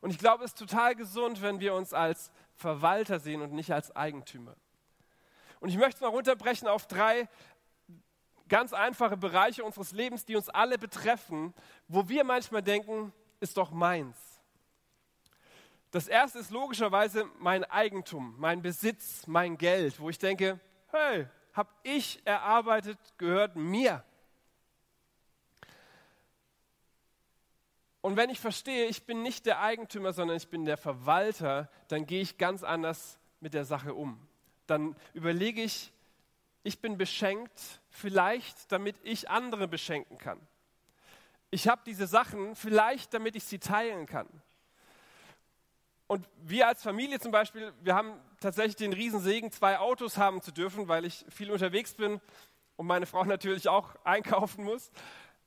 Und 0.00 0.10
ich 0.10 0.18
glaube, 0.18 0.44
es 0.44 0.50
ist 0.50 0.58
total 0.58 0.94
gesund, 0.94 1.40
wenn 1.40 1.60
wir 1.60 1.74
uns 1.74 1.94
als 1.94 2.30
Verwalter 2.54 3.18
sehen 3.18 3.40
und 3.40 3.52
nicht 3.52 3.72
als 3.72 3.96
Eigentümer. 3.96 4.54
Und 5.60 5.70
ich 5.70 5.78
möchte 5.78 5.94
es 5.96 6.00
mal 6.02 6.08
runterbrechen 6.08 6.68
auf 6.68 6.86
drei 6.86 7.26
ganz 8.48 8.74
einfache 8.74 9.16
Bereiche 9.16 9.64
unseres 9.64 9.92
Lebens, 9.92 10.26
die 10.26 10.36
uns 10.36 10.50
alle 10.50 10.76
betreffen, 10.76 11.54
wo 11.88 12.06
wir 12.08 12.22
manchmal 12.24 12.62
denken, 12.62 13.14
ist 13.40 13.56
doch 13.56 13.70
meins. 13.70 14.16
Das 15.90 16.06
erste 16.06 16.40
ist 16.40 16.50
logischerweise 16.50 17.24
mein 17.38 17.64
Eigentum, 17.64 18.34
mein 18.38 18.60
Besitz, 18.60 19.26
mein 19.26 19.56
Geld, 19.56 19.98
wo 20.00 20.10
ich 20.10 20.18
denke, 20.18 20.60
hey, 20.88 21.26
habe 21.54 21.70
ich 21.82 22.20
erarbeitet, 22.26 22.98
gehört 23.16 23.56
mir. 23.56 24.04
Und 28.04 28.16
wenn 28.16 28.28
ich 28.28 28.38
verstehe, 28.38 28.84
ich 28.84 29.06
bin 29.06 29.22
nicht 29.22 29.46
der 29.46 29.62
Eigentümer, 29.62 30.12
sondern 30.12 30.36
ich 30.36 30.48
bin 30.48 30.66
der 30.66 30.76
Verwalter, 30.76 31.70
dann 31.88 32.04
gehe 32.04 32.20
ich 32.20 32.36
ganz 32.36 32.62
anders 32.62 33.18
mit 33.40 33.54
der 33.54 33.64
Sache 33.64 33.94
um 33.94 34.20
dann 34.66 34.96
überlege 35.12 35.62
ich, 35.62 35.92
ich 36.62 36.80
bin 36.80 36.96
beschenkt, 36.96 37.80
vielleicht 37.90 38.72
damit 38.72 38.96
ich 39.02 39.28
andere 39.28 39.68
beschenken 39.68 40.18
kann. 40.18 40.40
Ich 41.50 41.68
habe 41.68 41.82
diese 41.86 42.06
Sachen 42.06 42.56
vielleicht, 42.56 43.14
damit 43.14 43.36
ich 43.36 43.44
sie 43.44 43.58
teilen 43.58 44.06
kann. 44.06 44.26
Und 46.06 46.26
wir 46.42 46.68
als 46.68 46.82
Familie 46.82 47.20
zum 47.20 47.32
Beispiel, 47.32 47.72
wir 47.80 47.94
haben 47.94 48.14
tatsächlich 48.40 48.76
den 48.76 48.92
Riesensegen, 48.92 49.50
zwei 49.52 49.78
Autos 49.78 50.18
haben 50.18 50.42
zu 50.42 50.52
dürfen, 50.52 50.88
weil 50.88 51.04
ich 51.04 51.24
viel 51.28 51.50
unterwegs 51.50 51.94
bin 51.94 52.20
und 52.76 52.86
meine 52.86 53.06
Frau 53.06 53.24
natürlich 53.24 53.68
auch 53.68 53.94
einkaufen 54.04 54.64
muss. 54.64 54.90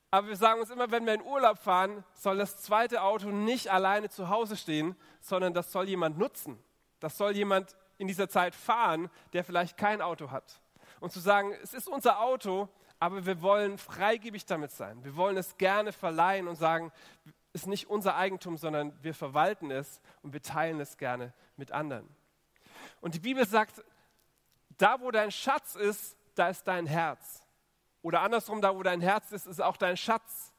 Aber 0.09 0.27
wir 0.27 0.37
sagen 0.37 0.61
uns 0.61 0.69
immer, 0.69 0.89
wenn 0.89 1.05
wir 1.05 1.13
in 1.13 1.21
Urlaub 1.21 1.59
fahren, 1.59 2.03
soll 2.13 2.37
das 2.37 2.61
zweite 2.61 3.01
Auto 3.01 3.29
nicht 3.29 3.69
alleine 3.69 4.09
zu 4.09 4.29
Hause 4.29 4.55
stehen, 4.55 4.95
sondern 5.19 5.53
das 5.53 5.71
soll 5.71 5.89
jemand 5.89 6.17
nutzen. 6.17 6.57
Das 6.99 7.17
soll 7.17 7.35
jemand 7.35 7.75
in 7.97 8.07
dieser 8.07 8.29
Zeit 8.29 8.55
fahren, 8.55 9.09
der 9.33 9.43
vielleicht 9.43 9.77
kein 9.77 10.01
Auto 10.01 10.31
hat. 10.31 10.61
Und 10.99 11.11
zu 11.11 11.19
sagen, 11.19 11.53
es 11.61 11.73
ist 11.73 11.87
unser 11.87 12.21
Auto, 12.21 12.69
aber 12.99 13.25
wir 13.25 13.41
wollen 13.41 13.77
freigebig 13.77 14.45
damit 14.45 14.71
sein. 14.71 15.03
Wir 15.03 15.15
wollen 15.15 15.37
es 15.37 15.57
gerne 15.57 15.91
verleihen 15.91 16.47
und 16.47 16.55
sagen, 16.55 16.91
es 17.53 17.61
ist 17.61 17.67
nicht 17.67 17.89
unser 17.89 18.15
Eigentum, 18.15 18.57
sondern 18.57 18.93
wir 19.03 19.13
verwalten 19.13 19.71
es 19.71 19.99
und 20.21 20.33
wir 20.33 20.41
teilen 20.41 20.79
es 20.79 20.97
gerne 20.97 21.33
mit 21.57 21.71
anderen. 21.71 22.07
Und 23.01 23.13
die 23.13 23.19
Bibel 23.19 23.45
sagt, 23.45 23.83
da 24.77 25.01
wo 25.01 25.11
dein 25.11 25.31
Schatz 25.31 25.75
ist, 25.75 26.15
da 26.35 26.49
ist 26.49 26.67
dein 26.67 26.85
Herz. 26.85 27.43
Oder 28.07 28.21
andersrum, 28.21 28.61
da 28.61 28.73
wo 28.73 28.83
dein 28.83 29.01
Herz 29.01 29.33
ist, 29.33 29.47
ist 29.47 29.61
auch 29.61 29.75
dein 29.75 29.97
Schatz. 29.97 30.53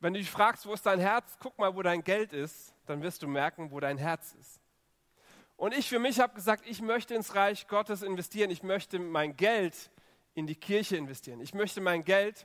Wenn 0.00 0.12
du 0.12 0.18
dich 0.18 0.28
fragst, 0.28 0.66
wo 0.66 0.72
ist 0.72 0.84
dein 0.84 0.98
Herz, 0.98 1.36
guck 1.38 1.56
mal, 1.56 1.76
wo 1.76 1.82
dein 1.82 2.02
Geld 2.02 2.32
ist, 2.32 2.74
dann 2.86 3.00
wirst 3.00 3.22
du 3.22 3.28
merken, 3.28 3.70
wo 3.70 3.78
dein 3.78 3.96
Herz 3.96 4.34
ist. 4.40 4.60
Und 5.56 5.72
ich 5.72 5.88
für 5.88 6.00
mich 6.00 6.18
habe 6.18 6.34
gesagt, 6.34 6.66
ich 6.66 6.82
möchte 6.82 7.14
ins 7.14 7.36
Reich 7.36 7.68
Gottes 7.68 8.02
investieren. 8.02 8.50
Ich 8.50 8.64
möchte 8.64 8.98
mein 8.98 9.36
Geld 9.36 9.92
in 10.34 10.48
die 10.48 10.56
Kirche 10.56 10.96
investieren. 10.96 11.40
Ich 11.40 11.54
möchte 11.54 11.80
mein 11.80 12.02
Geld 12.02 12.44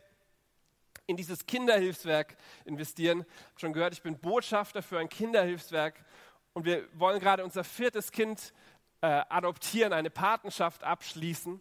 in 1.08 1.18
dieses 1.18 1.48
Kinderhilfswerk 1.48 2.38
investieren. 2.66 3.22
Ich 3.22 3.50
habe 3.50 3.60
schon 3.62 3.74
gehört, 3.74 3.94
ich 3.94 4.04
bin 4.04 4.20
Botschafter 4.20 4.84
für 4.84 5.00
ein 5.00 5.10
Kinderhilfswerk 5.10 6.06
und 6.54 6.66
wir 6.66 6.88
wollen 7.00 7.20
gerade 7.20 7.44
unser 7.44 7.64
viertes 7.64 8.12
Kind 8.12 8.54
äh, 9.02 9.08
adoptieren, 9.08 9.92
eine 9.92 10.12
Patenschaft 10.12 10.84
abschließen, 10.84 11.60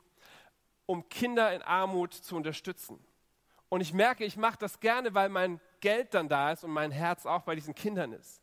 um 0.86 1.08
Kinder 1.08 1.52
in 1.52 1.62
Armut 1.62 2.14
zu 2.14 2.36
unterstützen. 2.36 2.98
Und 3.68 3.80
ich 3.80 3.92
merke, 3.92 4.24
ich 4.24 4.36
mache 4.36 4.58
das 4.58 4.80
gerne, 4.80 5.14
weil 5.14 5.28
mein 5.28 5.60
Geld 5.80 6.14
dann 6.14 6.28
da 6.28 6.52
ist 6.52 6.64
und 6.64 6.70
mein 6.70 6.92
Herz 6.92 7.26
auch 7.26 7.42
bei 7.42 7.54
diesen 7.54 7.74
Kindern 7.74 8.12
ist. 8.12 8.40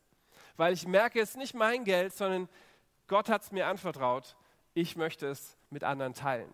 Weil 0.57 0.73
ich 0.73 0.85
merke, 0.85 1.19
es 1.19 1.31
ist 1.31 1.37
nicht 1.37 1.55
mein 1.55 1.83
Geld, 1.83 2.13
sondern 2.13 2.49
Gott 3.07 3.29
hat 3.29 3.43
es 3.43 3.51
mir 3.51 3.67
anvertraut, 3.67 4.35
ich 4.73 4.95
möchte 4.95 5.27
es 5.27 5.57
mit 5.69 5.83
anderen 5.83 6.13
teilen. 6.13 6.51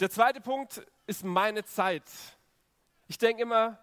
Der 0.00 0.10
zweite 0.10 0.40
Punkt 0.40 0.84
ist 1.06 1.24
meine 1.24 1.64
Zeit. 1.64 2.04
Ich 3.08 3.18
denke 3.18 3.42
immer, 3.42 3.78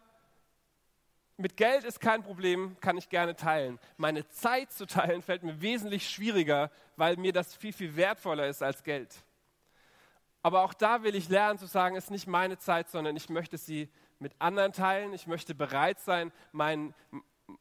mit 1.37 1.57
Geld 1.57 1.83
ist 1.83 1.99
kein 1.99 2.23
Problem, 2.23 2.77
kann 2.79 2.97
ich 2.97 3.09
gerne 3.09 3.35
teilen. 3.35 3.79
Meine 3.97 4.27
Zeit 4.29 4.71
zu 4.71 4.85
teilen 4.85 5.21
fällt 5.21 5.43
mir 5.43 5.59
wesentlich 5.61 6.09
schwieriger, 6.09 6.69
weil 6.95 7.17
mir 7.17 7.33
das 7.33 7.55
viel, 7.55 7.73
viel 7.73 7.95
wertvoller 7.95 8.47
ist 8.47 8.61
als 8.61 8.83
Geld. 8.83 9.15
Aber 10.43 10.63
auch 10.63 10.73
da 10.73 11.03
will 11.03 11.15
ich 11.15 11.29
lernen 11.29 11.57
zu 11.57 11.65
sagen, 11.65 11.95
es 11.95 12.05
ist 12.05 12.09
nicht 12.11 12.27
meine 12.27 12.57
Zeit, 12.57 12.89
sondern 12.89 13.15
ich 13.15 13.29
möchte 13.29 13.57
sie 13.57 13.89
mit 14.19 14.33
anderen 14.39 14.73
teilen. 14.73 15.13
Ich 15.13 15.25
möchte 15.25 15.55
bereit 15.55 15.99
sein, 16.01 16.33
mein, 16.51 16.93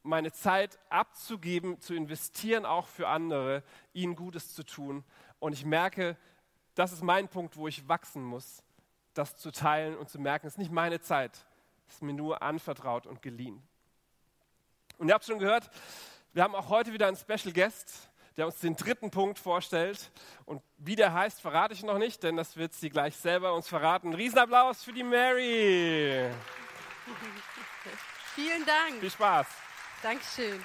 meine 0.02 0.32
Zeit 0.32 0.80
abzugeben, 0.90 1.80
zu 1.80 1.94
investieren, 1.94 2.66
auch 2.66 2.88
für 2.88 3.06
andere, 3.08 3.62
ihnen 3.92 4.16
Gutes 4.16 4.52
zu 4.52 4.64
tun. 4.64 5.04
Und 5.38 5.52
ich 5.52 5.64
merke, 5.64 6.16
das 6.74 6.92
ist 6.92 7.02
mein 7.02 7.28
Punkt, 7.28 7.56
wo 7.56 7.68
ich 7.68 7.88
wachsen 7.88 8.24
muss, 8.24 8.64
das 9.14 9.36
zu 9.36 9.52
teilen 9.52 9.96
und 9.96 10.08
zu 10.08 10.18
merken, 10.18 10.46
es 10.48 10.54
ist 10.54 10.58
nicht 10.58 10.72
meine 10.72 11.00
Zeit, 11.00 11.46
es 11.86 11.94
ist 11.94 12.02
mir 12.02 12.14
nur 12.14 12.42
anvertraut 12.42 13.06
und 13.06 13.22
geliehen. 13.22 13.62
Und 14.98 15.08
ihr 15.08 15.14
habt 15.14 15.24
schon 15.24 15.38
gehört, 15.38 15.70
wir 16.32 16.42
haben 16.42 16.54
auch 16.54 16.68
heute 16.68 16.92
wieder 16.92 17.06
einen 17.06 17.16
Special 17.16 17.52
Guest, 17.52 18.08
der 18.36 18.46
uns 18.46 18.60
den 18.60 18.76
dritten 18.76 19.10
Punkt 19.10 19.38
vorstellt. 19.38 20.10
Und 20.44 20.62
wie 20.78 20.96
der 20.96 21.12
heißt, 21.12 21.40
verrate 21.40 21.74
ich 21.74 21.82
noch 21.82 21.98
nicht, 21.98 22.22
denn 22.22 22.36
das 22.36 22.56
wird 22.56 22.74
sie 22.74 22.90
gleich 22.90 23.16
selber 23.16 23.54
uns 23.54 23.68
verraten. 23.68 24.14
Riesenapplaus 24.14 24.84
für 24.84 24.92
die 24.92 25.02
Mary. 25.02 26.30
Vielen 28.34 28.64
Dank. 28.64 29.00
Viel 29.00 29.10
Spaß. 29.10 29.46
Dankeschön. 30.02 30.64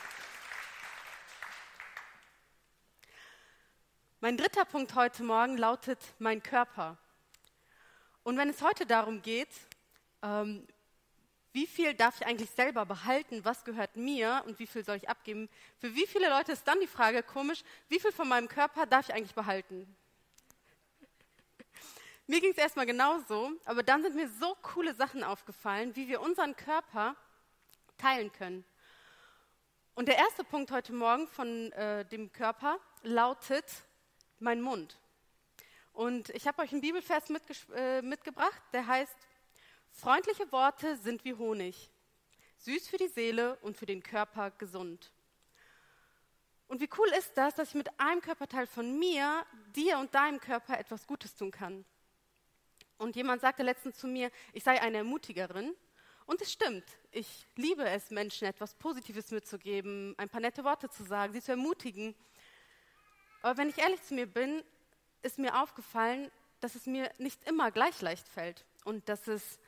Mein 4.19 4.37
dritter 4.37 4.65
Punkt 4.65 4.95
heute 4.95 5.23
Morgen 5.23 5.57
lautet 5.57 5.99
mein 6.17 6.41
Körper. 6.41 6.97
Und 8.23 8.37
wenn 8.37 8.49
es 8.49 8.61
heute 8.61 8.85
darum 8.85 9.21
geht, 9.21 9.49
ähm, 10.23 10.67
wie 11.57 11.65
viel 11.65 11.95
darf 11.95 12.21
ich 12.21 12.27
eigentlich 12.27 12.51
selber 12.51 12.85
behalten, 12.85 13.43
was 13.43 13.65
gehört 13.65 13.95
mir 13.95 14.43
und 14.45 14.59
wie 14.59 14.67
viel 14.67 14.85
soll 14.85 14.97
ich 14.97 15.09
abgeben, 15.09 15.49
für 15.79 15.95
wie 15.95 16.05
viele 16.05 16.29
Leute 16.29 16.51
ist 16.51 16.67
dann 16.67 16.79
die 16.79 16.85
Frage 16.85 17.23
komisch, 17.23 17.63
wie 17.89 17.99
viel 17.99 18.11
von 18.11 18.27
meinem 18.27 18.47
Körper 18.47 18.85
darf 18.85 19.09
ich 19.09 19.15
eigentlich 19.15 19.33
behalten? 19.33 19.87
Mir 22.27 22.41
ging 22.41 22.51
es 22.51 22.59
erstmal 22.59 22.85
genauso, 22.85 23.53
aber 23.65 23.81
dann 23.81 24.03
sind 24.03 24.15
mir 24.15 24.29
so 24.29 24.55
coole 24.61 24.93
Sachen 24.93 25.23
aufgefallen, 25.23 25.95
wie 25.95 26.07
wir 26.07 26.21
unseren 26.21 26.55
Körper 26.55 27.15
teilen 27.97 28.31
können. 28.31 28.63
Und 29.95 30.07
der 30.07 30.17
erste 30.17 30.43
Punkt 30.43 30.69
heute 30.69 30.93
Morgen 30.93 31.27
von 31.27 31.71
äh, 31.71 32.05
dem 32.05 32.31
Körper 32.33 32.77
lautet 33.01 33.65
mein 34.37 34.61
Mund. 34.61 34.99
Und 35.91 36.29
ich 36.29 36.45
habe 36.47 36.61
euch 36.61 36.71
einen 36.71 36.81
Bibelvers 36.81 37.23
äh, 37.73 38.03
mitgebracht, 38.03 38.61
der 38.73 38.85
heißt, 38.85 39.26
freundliche 39.97 40.51
Worte 40.51 40.95
sind 40.97 41.25
wie 41.25 41.33
Honig, 41.33 41.89
süß 42.57 42.87
für 42.87 42.97
die 42.97 43.07
Seele 43.07 43.57
und 43.57 43.77
für 43.77 43.85
den 43.85 44.03
Körper 44.03 44.51
gesund. 44.51 45.11
Und 46.67 46.81
wie 46.81 46.89
cool 46.97 47.07
ist 47.17 47.31
das, 47.35 47.55
dass 47.55 47.69
ich 47.69 47.75
mit 47.75 47.99
einem 47.99 48.21
Körperteil 48.21 48.67
von 48.67 48.99
mir, 48.99 49.45
dir 49.75 49.97
und 49.97 50.13
deinem 50.13 50.39
Körper 50.39 50.77
etwas 50.77 51.07
Gutes 51.07 51.35
tun 51.35 51.51
kann. 51.51 51.85
Und 52.97 53.15
jemand 53.15 53.41
sagte 53.41 53.63
letztens 53.63 53.97
zu 53.97 54.07
mir, 54.07 54.31
ich 54.53 54.63
sei 54.63 54.81
eine 54.81 54.97
Ermutigerin. 54.97 55.73
Und 56.25 56.41
es 56.41 56.51
stimmt, 56.51 56.83
ich 57.11 57.47
liebe 57.55 57.85
es, 57.85 58.11
Menschen 58.11 58.47
etwas 58.47 58.73
Positives 58.73 59.31
mitzugeben, 59.31 60.13
ein 60.17 60.29
paar 60.29 60.41
nette 60.41 60.63
Worte 60.63 60.89
zu 60.89 61.03
sagen, 61.03 61.31
sie 61.31 61.41
zu 61.41 61.51
ermutigen. 61.51 62.15
Aber 63.41 63.57
wenn 63.57 63.69
ich 63.69 63.77
ehrlich 63.77 64.03
zu 64.03 64.13
mir 64.13 64.27
bin, 64.27 64.61
ist 65.21 65.39
mir 65.39 65.61
aufgefallen, 65.61 66.29
dass 66.59 66.75
es 66.75 66.85
mir 66.85 67.11
nicht 67.17 67.47
immer 67.47 67.71
gleich 67.71 68.01
leicht 68.01 68.27
fällt 68.27 68.65
und 68.83 69.07
dass 69.07 69.27
es 69.27 69.59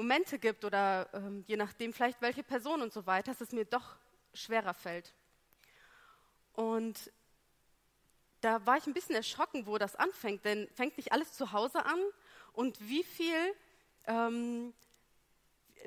Momente 0.00 0.38
gibt 0.38 0.64
oder 0.64 1.10
ähm, 1.12 1.44
je 1.46 1.58
nachdem 1.58 1.92
vielleicht 1.92 2.22
welche 2.22 2.42
Person 2.42 2.80
und 2.80 2.90
so 2.90 3.04
weiter, 3.04 3.32
dass 3.32 3.42
es 3.42 3.52
mir 3.52 3.66
doch 3.66 3.96
schwerer 4.32 4.72
fällt. 4.72 5.12
Und 6.54 7.12
da 8.40 8.64
war 8.64 8.78
ich 8.78 8.86
ein 8.86 8.94
bisschen 8.94 9.14
erschrocken, 9.14 9.66
wo 9.66 9.76
das 9.76 9.96
anfängt, 9.96 10.46
denn 10.46 10.68
fängt 10.74 10.96
nicht 10.96 11.12
alles 11.12 11.34
zu 11.34 11.52
Hause 11.52 11.84
an 11.84 12.00
und 12.54 12.80
wie 12.80 13.04
viel, 13.04 13.54
ähm, 14.06 14.72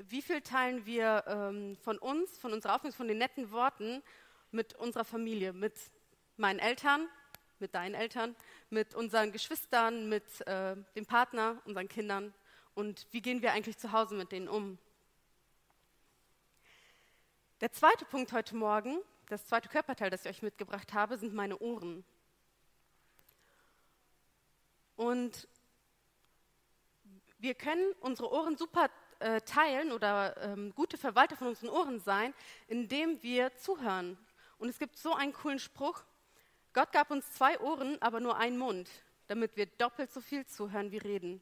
wie 0.08 0.22
viel 0.22 0.40
teilen 0.42 0.86
wir 0.86 1.24
ähm, 1.26 1.76
von 1.82 1.98
uns, 1.98 2.38
von 2.38 2.52
unserer 2.52 2.76
Aufmerksamkeit, 2.76 2.96
von 2.96 3.08
den 3.08 3.18
netten 3.18 3.50
Worten 3.50 4.00
mit 4.52 4.74
unserer 4.74 5.04
Familie, 5.04 5.52
mit 5.52 5.74
meinen 6.36 6.60
Eltern, 6.60 7.08
mit 7.58 7.74
deinen 7.74 7.96
Eltern, 7.96 8.36
mit 8.70 8.94
unseren 8.94 9.32
Geschwistern, 9.32 10.08
mit 10.08 10.24
äh, 10.46 10.76
dem 10.94 11.04
Partner, 11.04 11.60
unseren 11.64 11.88
Kindern 11.88 12.32
und 12.74 13.06
wie 13.10 13.22
gehen 13.22 13.42
wir 13.42 13.52
eigentlich 13.52 13.78
zu 13.78 13.92
Hause 13.92 14.14
mit 14.14 14.32
denen 14.32 14.48
um. 14.48 14.78
Der 17.60 17.72
zweite 17.72 18.04
Punkt 18.04 18.32
heute 18.32 18.56
Morgen, 18.56 18.98
das 19.28 19.46
zweite 19.46 19.68
Körperteil, 19.68 20.10
das 20.10 20.24
ich 20.24 20.30
euch 20.30 20.42
mitgebracht 20.42 20.92
habe, 20.92 21.16
sind 21.16 21.34
meine 21.34 21.58
Ohren. 21.58 22.04
Und 24.96 25.48
wir 27.38 27.54
können 27.54 27.92
unsere 28.00 28.30
Ohren 28.32 28.56
super 28.56 28.90
äh, 29.18 29.40
teilen 29.40 29.92
oder 29.92 30.36
ähm, 30.42 30.74
gute 30.74 30.98
Verwalter 30.98 31.36
von 31.36 31.48
unseren 31.48 31.70
Ohren 31.70 32.00
sein, 32.00 32.34
indem 32.68 33.22
wir 33.22 33.56
zuhören. 33.56 34.18
Und 34.58 34.68
es 34.68 34.78
gibt 34.78 34.96
so 34.96 35.14
einen 35.14 35.32
coolen 35.32 35.58
Spruch, 35.58 36.04
Gott 36.72 36.90
gab 36.90 37.12
uns 37.12 37.32
zwei 37.32 37.58
Ohren, 37.60 38.02
aber 38.02 38.18
nur 38.18 38.36
einen 38.36 38.58
Mund, 38.58 38.90
damit 39.28 39.56
wir 39.56 39.66
doppelt 39.66 40.12
so 40.12 40.20
viel 40.20 40.44
zuhören 40.44 40.90
wie 40.90 40.98
reden. 40.98 41.40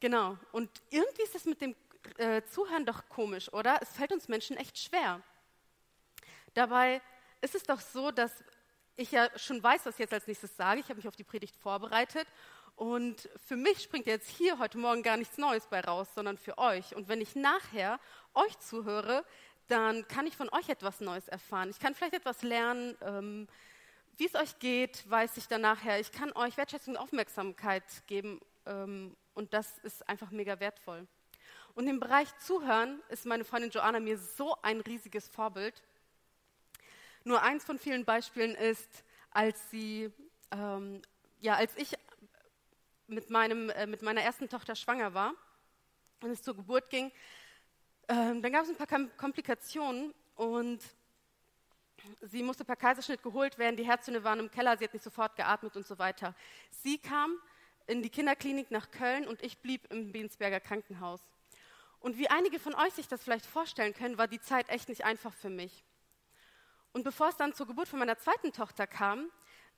Genau, 0.00 0.38
und 0.52 0.70
irgendwie 0.90 1.22
ist 1.22 1.34
das 1.34 1.44
mit 1.44 1.60
dem 1.60 1.74
äh, 2.18 2.42
Zuhören 2.44 2.86
doch 2.86 3.08
komisch, 3.08 3.52
oder? 3.52 3.78
Es 3.82 3.90
fällt 3.90 4.12
uns 4.12 4.28
Menschen 4.28 4.56
echt 4.56 4.78
schwer. 4.78 5.20
Dabei 6.54 7.02
ist 7.40 7.54
es 7.54 7.64
doch 7.64 7.80
so, 7.80 8.10
dass 8.10 8.32
ich 8.96 9.12
ja 9.12 9.28
schon 9.36 9.62
weiß, 9.62 9.86
was 9.86 9.94
ich 9.94 10.00
jetzt 10.00 10.12
als 10.12 10.26
nächstes 10.26 10.56
sage. 10.56 10.80
Ich 10.80 10.86
habe 10.86 10.96
mich 10.96 11.08
auf 11.08 11.16
die 11.16 11.24
Predigt 11.24 11.56
vorbereitet 11.56 12.26
und 12.76 13.28
für 13.44 13.56
mich 13.56 13.80
springt 13.80 14.06
jetzt 14.06 14.28
hier 14.28 14.58
heute 14.60 14.78
Morgen 14.78 15.02
gar 15.02 15.16
nichts 15.16 15.36
Neues 15.36 15.66
bei 15.66 15.80
raus, 15.80 16.08
sondern 16.14 16.38
für 16.38 16.58
euch. 16.58 16.94
Und 16.94 17.08
wenn 17.08 17.20
ich 17.20 17.34
nachher 17.34 17.98
euch 18.34 18.56
zuhöre, 18.60 19.24
dann 19.66 20.06
kann 20.06 20.26
ich 20.28 20.36
von 20.36 20.48
euch 20.50 20.68
etwas 20.68 21.00
Neues 21.00 21.26
erfahren. 21.26 21.70
Ich 21.70 21.80
kann 21.80 21.94
vielleicht 21.94 22.14
etwas 22.14 22.42
lernen, 22.42 22.96
ähm, 23.02 23.48
wie 24.16 24.26
es 24.26 24.34
euch 24.36 24.58
geht, 24.60 25.08
weiß 25.10 25.36
ich 25.36 25.48
dann 25.48 25.60
nachher. 25.60 25.98
Ich 25.98 26.12
kann 26.12 26.32
euch 26.32 26.56
Wertschätzung 26.56 26.94
und 26.94 27.00
Aufmerksamkeit 27.00 27.84
geben 28.06 28.40
ähm, 28.66 29.16
und 29.38 29.54
das 29.54 29.78
ist 29.78 30.06
einfach 30.08 30.32
mega 30.32 30.58
wertvoll. 30.58 31.06
Und 31.76 31.86
im 31.86 32.00
Bereich 32.00 32.28
Zuhören 32.38 33.00
ist 33.08 33.24
meine 33.24 33.44
Freundin 33.44 33.70
Joanna 33.70 34.00
mir 34.00 34.18
so 34.18 34.56
ein 34.62 34.80
riesiges 34.80 35.28
Vorbild. 35.28 35.84
Nur 37.22 37.40
eins 37.40 37.64
von 37.64 37.78
vielen 37.78 38.04
Beispielen 38.04 38.56
ist, 38.56 39.04
als 39.30 39.70
sie, 39.70 40.12
ähm, 40.50 41.00
ja, 41.38 41.54
als 41.54 41.76
ich 41.76 41.94
mit, 43.06 43.30
meinem, 43.30 43.70
äh, 43.70 43.86
mit 43.86 44.02
meiner 44.02 44.22
ersten 44.22 44.48
Tochter 44.48 44.74
schwanger 44.74 45.14
war 45.14 45.34
und 46.20 46.30
es 46.30 46.42
zur 46.42 46.56
Geburt 46.56 46.90
ging, 46.90 47.12
äh, 48.08 48.14
dann 48.14 48.52
gab 48.52 48.64
es 48.64 48.70
ein 48.70 48.76
paar 48.76 49.08
Komplikationen 49.16 50.12
und 50.34 50.82
sie 52.22 52.42
musste 52.42 52.64
per 52.64 52.76
Kaiserschnitt 52.76 53.22
geholt 53.22 53.56
werden, 53.56 53.76
die 53.76 53.86
Herztöne 53.86 54.24
waren 54.24 54.40
im 54.40 54.50
Keller, 54.50 54.76
sie 54.76 54.84
hat 54.84 54.94
nicht 54.94 55.04
sofort 55.04 55.36
geatmet 55.36 55.76
und 55.76 55.86
so 55.86 55.96
weiter. 55.96 56.34
Sie 56.82 56.98
kam 56.98 57.38
in 57.88 58.02
die 58.02 58.10
Kinderklinik 58.10 58.70
nach 58.70 58.90
Köln 58.90 59.26
und 59.26 59.42
ich 59.42 59.58
blieb 59.58 59.90
im 59.90 60.12
Bensberger 60.12 60.60
Krankenhaus. 60.60 61.20
Und 62.00 62.18
wie 62.18 62.28
einige 62.28 62.60
von 62.60 62.74
euch 62.74 62.92
sich 62.92 63.08
das 63.08 63.24
vielleicht 63.24 63.46
vorstellen 63.46 63.94
können, 63.94 64.18
war 64.18 64.28
die 64.28 64.40
Zeit 64.40 64.68
echt 64.68 64.88
nicht 64.88 65.04
einfach 65.04 65.32
für 65.32 65.50
mich. 65.50 65.84
Und 66.92 67.02
bevor 67.02 67.28
es 67.28 67.36
dann 67.36 67.54
zur 67.54 67.66
Geburt 67.66 67.88
von 67.88 67.98
meiner 67.98 68.18
zweiten 68.18 68.52
Tochter 68.52 68.86
kam, 68.86 69.30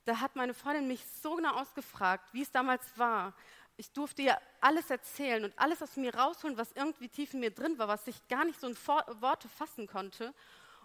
da 0.05 0.21
hat 0.21 0.37
meine 0.37 0.55
Freundin 0.55 0.89
mich 0.89 1.05
so 1.23 1.37
genau 1.37 1.55
ausgefragt, 1.55 2.33
wie 2.33 2.43
es 2.43 2.51
damals 2.51 2.99
war. 2.99 3.35
Ich 3.77 3.93
durfte 3.93 4.23
ihr 4.23 4.39
alles 4.61 4.91
erzählen 4.91 5.45
und 5.45 5.59
alles 5.59 5.83
aus 5.83 5.97
mir 5.97 6.15
rausholen, 6.15 6.59
was 6.59 6.73
irgendwie 6.73 7.09
tief 7.09 7.33
in 7.33 7.41
mir 7.41 7.51
drin 7.51 7.79
war, 7.79 7.89
was 7.89 8.07
ich 8.07 8.29
gar 8.29 8.45
nicht 8.45 8.61
so 8.61 8.67
in 8.67 8.77
Worte 9.21 9.49
fassen 9.49 9.87
konnte. 9.87 10.35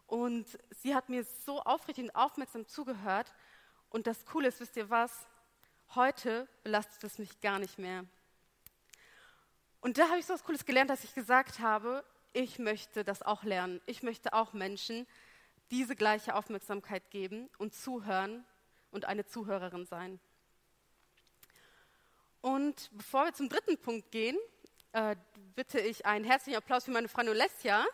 Und 0.07 0.45
sie 0.69 0.93
hat 0.93 1.09
mir 1.09 1.23
so 1.23 1.61
aufrichtig 1.61 2.05
und 2.05 2.15
aufmerksam 2.15 2.67
zugehört. 2.67 3.33
Und 3.89 4.07
das 4.07 4.25
Coole 4.25 4.49
ist, 4.49 4.59
wisst 4.59 4.77
ihr 4.77 4.89
was? 4.89 5.27
Heute 5.95 6.45
belastet 6.63 7.05
es 7.05 7.19
mich 7.19 7.39
gar 7.39 7.57
nicht 7.57 7.79
mehr. 7.79 8.03
Und 9.79 9.97
da 9.97 10.09
habe 10.09 10.19
ich 10.19 10.25
so 10.25 10.33
was 10.33 10.43
Cooles 10.43 10.65
gelernt, 10.65 10.89
dass 10.89 11.05
ich 11.05 11.13
gesagt 11.13 11.59
habe, 11.59 12.03
ich 12.33 12.59
möchte 12.59 13.05
das 13.05 13.21
auch 13.21 13.43
lernen. 13.43 13.79
Ich 13.85 14.03
möchte 14.03 14.33
auch 14.33 14.51
Menschen 14.51 15.07
diese 15.71 15.95
gleiche 15.95 16.35
Aufmerksamkeit 16.35 17.11
geben 17.11 17.49
und 17.59 17.73
zuhören 17.73 18.43
und 18.91 19.05
eine 19.05 19.25
Zuhörerin 19.25 19.85
sein. 19.85 20.19
Und 22.41 22.89
bevor 22.91 23.23
wir 23.23 23.33
zum 23.33 23.47
dritten 23.47 23.77
Punkt 23.77 24.11
gehen, 24.11 24.37
äh, 24.91 25.15
bitte 25.55 25.79
ich 25.79 26.05
einen 26.05 26.25
herzlichen 26.25 26.57
Applaus 26.57 26.83
für 26.83 26.91
meine 26.91 27.07
Freundin 27.07 27.35
Olesja. 27.35 27.85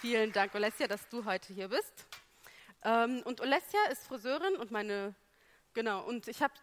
Vielen 0.00 0.32
Dank, 0.32 0.54
Olesja, 0.54 0.86
dass 0.86 1.08
du 1.08 1.24
heute 1.24 1.52
hier 1.52 1.66
bist. 1.66 2.06
Ähm, 2.84 3.20
und 3.24 3.40
Olesja 3.40 3.80
ist 3.90 4.06
Friseurin 4.06 4.54
und 4.54 4.70
meine 4.70 5.16
Genau, 5.74 6.02
und 6.04 6.28
ich 6.28 6.42
habe 6.42 6.54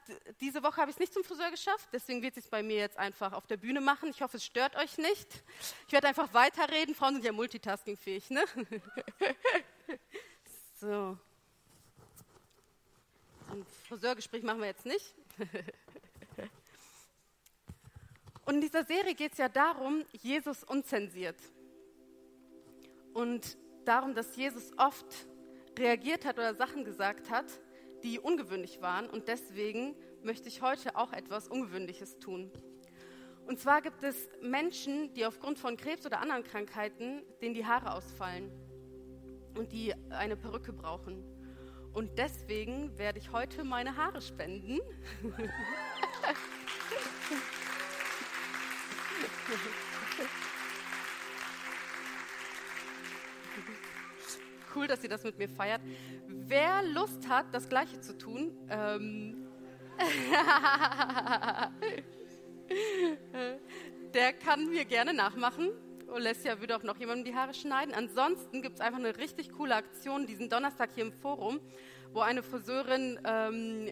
diese 0.41 0.63
Woche 0.63 0.77
habe 0.77 0.89
ich 0.89 0.95
es 0.95 0.99
nicht 0.99 1.13
zum 1.13 1.23
Friseur 1.23 1.51
geschafft, 1.51 1.89
deswegen 1.93 2.21
wird 2.21 2.37
es 2.37 2.47
bei 2.47 2.63
mir 2.63 2.77
jetzt 2.77 2.97
einfach 2.97 3.33
auf 3.33 3.45
der 3.45 3.57
Bühne 3.57 3.79
machen. 3.79 4.09
Ich 4.09 4.21
hoffe, 4.21 4.37
es 4.37 4.45
stört 4.45 4.75
euch 4.75 4.97
nicht. 4.97 5.43
Ich 5.87 5.93
werde 5.93 6.07
einfach 6.07 6.33
weiterreden. 6.33 6.95
Frauen 6.95 7.15
sind 7.15 7.25
ja 7.25 7.31
multitaskingfähig, 7.31 8.29
ne? 8.29 8.43
so. 10.79 11.17
Ein 13.51 13.65
Friseurgespräch 13.87 14.43
machen 14.43 14.59
wir 14.59 14.67
jetzt 14.67 14.85
nicht. 14.85 15.13
Und 18.45 18.55
in 18.55 18.61
dieser 18.61 18.85
Serie 18.85 19.13
geht 19.13 19.33
es 19.33 19.37
ja 19.37 19.49
darum, 19.49 20.03
Jesus 20.13 20.63
unzensiert. 20.63 21.37
Und 23.15 23.57
darum, 23.85 24.13
dass 24.13 24.35
Jesus 24.35 24.73
oft 24.75 25.05
reagiert 25.79 26.25
hat 26.25 26.37
oder 26.37 26.53
Sachen 26.53 26.83
gesagt 26.83 27.29
hat, 27.29 27.45
die 28.03 28.19
ungewöhnlich 28.19 28.81
waren. 28.81 29.09
Und 29.09 29.29
deswegen 29.29 29.95
möchte 30.21 30.49
ich 30.49 30.61
heute 30.61 30.97
auch 30.97 31.13
etwas 31.13 31.47
Ungewöhnliches 31.47 32.19
tun. 32.19 32.51
Und 33.47 33.57
zwar 33.57 33.81
gibt 33.81 34.03
es 34.03 34.27
Menschen, 34.41 35.13
die 35.13 35.25
aufgrund 35.25 35.59
von 35.59 35.77
Krebs 35.77 36.05
oder 36.05 36.19
anderen 36.19 36.43
Krankheiten, 36.43 37.23
denen 37.41 37.53
die 37.53 37.65
Haare 37.65 37.93
ausfallen 37.93 38.51
und 39.55 39.71
die 39.71 39.93
eine 40.09 40.35
Perücke 40.35 40.73
brauchen. 40.73 41.23
Und 41.93 42.17
deswegen 42.17 42.97
werde 42.97 43.19
ich 43.19 43.31
heute 43.31 43.63
meine 43.63 43.95
Haare 43.95 44.21
spenden. 44.21 44.81
cool, 54.75 54.87
dass 54.87 55.03
ihr 55.03 55.09
das 55.09 55.23
mit 55.23 55.37
mir 55.37 55.49
feiert. 55.49 55.81
Wer 56.27 56.83
Lust 56.83 57.29
hat, 57.29 57.45
das 57.53 57.69
Gleiche 57.69 58.01
zu 58.01 58.17
tun, 58.17 58.57
ähm, 58.69 59.47
der 64.13 64.33
kann 64.33 64.69
mir 64.69 64.85
gerne 64.85 65.13
nachmachen. 65.13 65.69
Olesja 66.07 66.59
würde 66.59 66.75
auch 66.75 66.83
noch 66.83 66.97
jemandem 66.97 67.25
die 67.25 67.35
Haare 67.35 67.53
schneiden. 67.53 67.93
Ansonsten 67.93 68.61
gibt 68.61 68.75
es 68.75 68.81
einfach 68.81 68.99
eine 68.99 69.17
richtig 69.17 69.53
coole 69.53 69.75
Aktion 69.75 70.25
diesen 70.25 70.49
Donnerstag 70.49 70.89
hier 70.93 71.05
im 71.05 71.13
Forum, 71.13 71.59
wo 72.13 72.21
eine 72.21 72.43
Friseurin 72.43 73.19
ähm, 73.25 73.91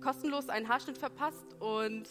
kostenlos 0.00 0.48
einen 0.48 0.68
Haarschnitt 0.68 0.98
verpasst 0.98 1.54
und 1.60 2.08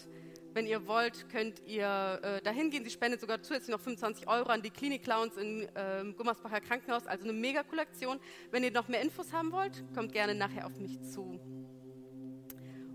wenn 0.54 0.68
ihr 0.68 0.86
wollt, 0.88 1.28
könnt 1.30 1.62
ihr 1.66 2.20
äh, 2.22 2.42
dahin 2.42 2.70
gehen. 2.70 2.84
Sie 2.84 2.92
spendet 2.92 3.20
sogar 3.20 3.42
zusätzlich 3.42 3.72
noch 3.72 3.82
25 3.82 4.28
Euro 4.28 4.50
an 4.50 4.62
die 4.62 4.70
Klinik 4.70 5.04
Clowns 5.04 5.36
im 5.38 5.68
äh, 5.74 6.04
Gummersbacher 6.16 6.62
Krankenhaus. 6.62 7.08
Also 7.08 7.24
eine 7.24 7.34
mega 7.34 7.64
coole 7.64 7.82
Aktion. 7.82 8.20
Wenn 8.52 8.64
ihr 8.64 8.72
noch 8.72 8.88
mehr 8.88 9.02
Infos 9.02 9.34
haben 9.34 9.52
wollt, 9.52 9.84
kommt 9.96 10.14
gerne 10.14 10.36
nachher 10.36 10.68
auf 10.68 10.78
mich 10.78 11.02
zu. 11.02 11.40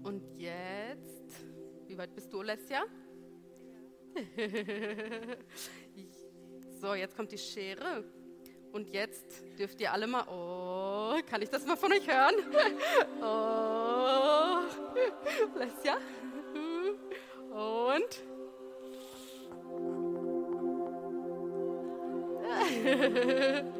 Und 0.04 0.22
jetzt, 0.38 1.34
wie 1.86 1.98
weit 1.98 2.14
bist 2.14 2.32
du, 2.32 2.40
Alessia? 2.40 2.84
so, 6.80 6.94
jetzt 6.94 7.16
kommt 7.16 7.32
die 7.32 7.38
Schere. 7.38 8.04
Und 8.70 8.90
jetzt 8.90 9.42
dürft 9.58 9.80
ihr 9.80 9.92
alle 9.92 10.06
mal, 10.06 10.24
oh, 10.28 11.18
kann 11.28 11.42
ich 11.42 11.48
das 11.48 11.66
mal 11.66 11.76
von 11.76 11.92
euch 11.92 12.06
hören? 12.06 12.34
Oh, 13.20 14.60
Alessia? 15.58 15.96
Und? 17.98 18.22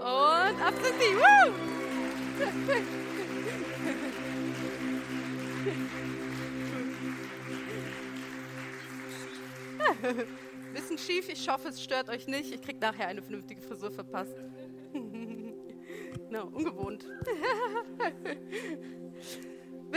Und 0.00 0.60
ab 0.60 0.74
sind 0.82 0.96
sie. 0.98 1.14
Woo! 1.16 1.52
Bisschen 10.72 10.98
schief, 10.98 11.28
ich 11.28 11.48
hoffe, 11.48 11.68
es 11.68 11.82
stört 11.82 12.08
euch 12.08 12.26
nicht. 12.26 12.52
Ich 12.52 12.62
krieg 12.62 12.80
nachher 12.80 13.06
eine 13.08 13.22
vernünftige 13.22 13.60
Frisur 13.60 13.90
verpasst. 13.90 14.34
Na, 16.30 16.44
no, 16.44 16.46
ungewohnt. 16.46 17.04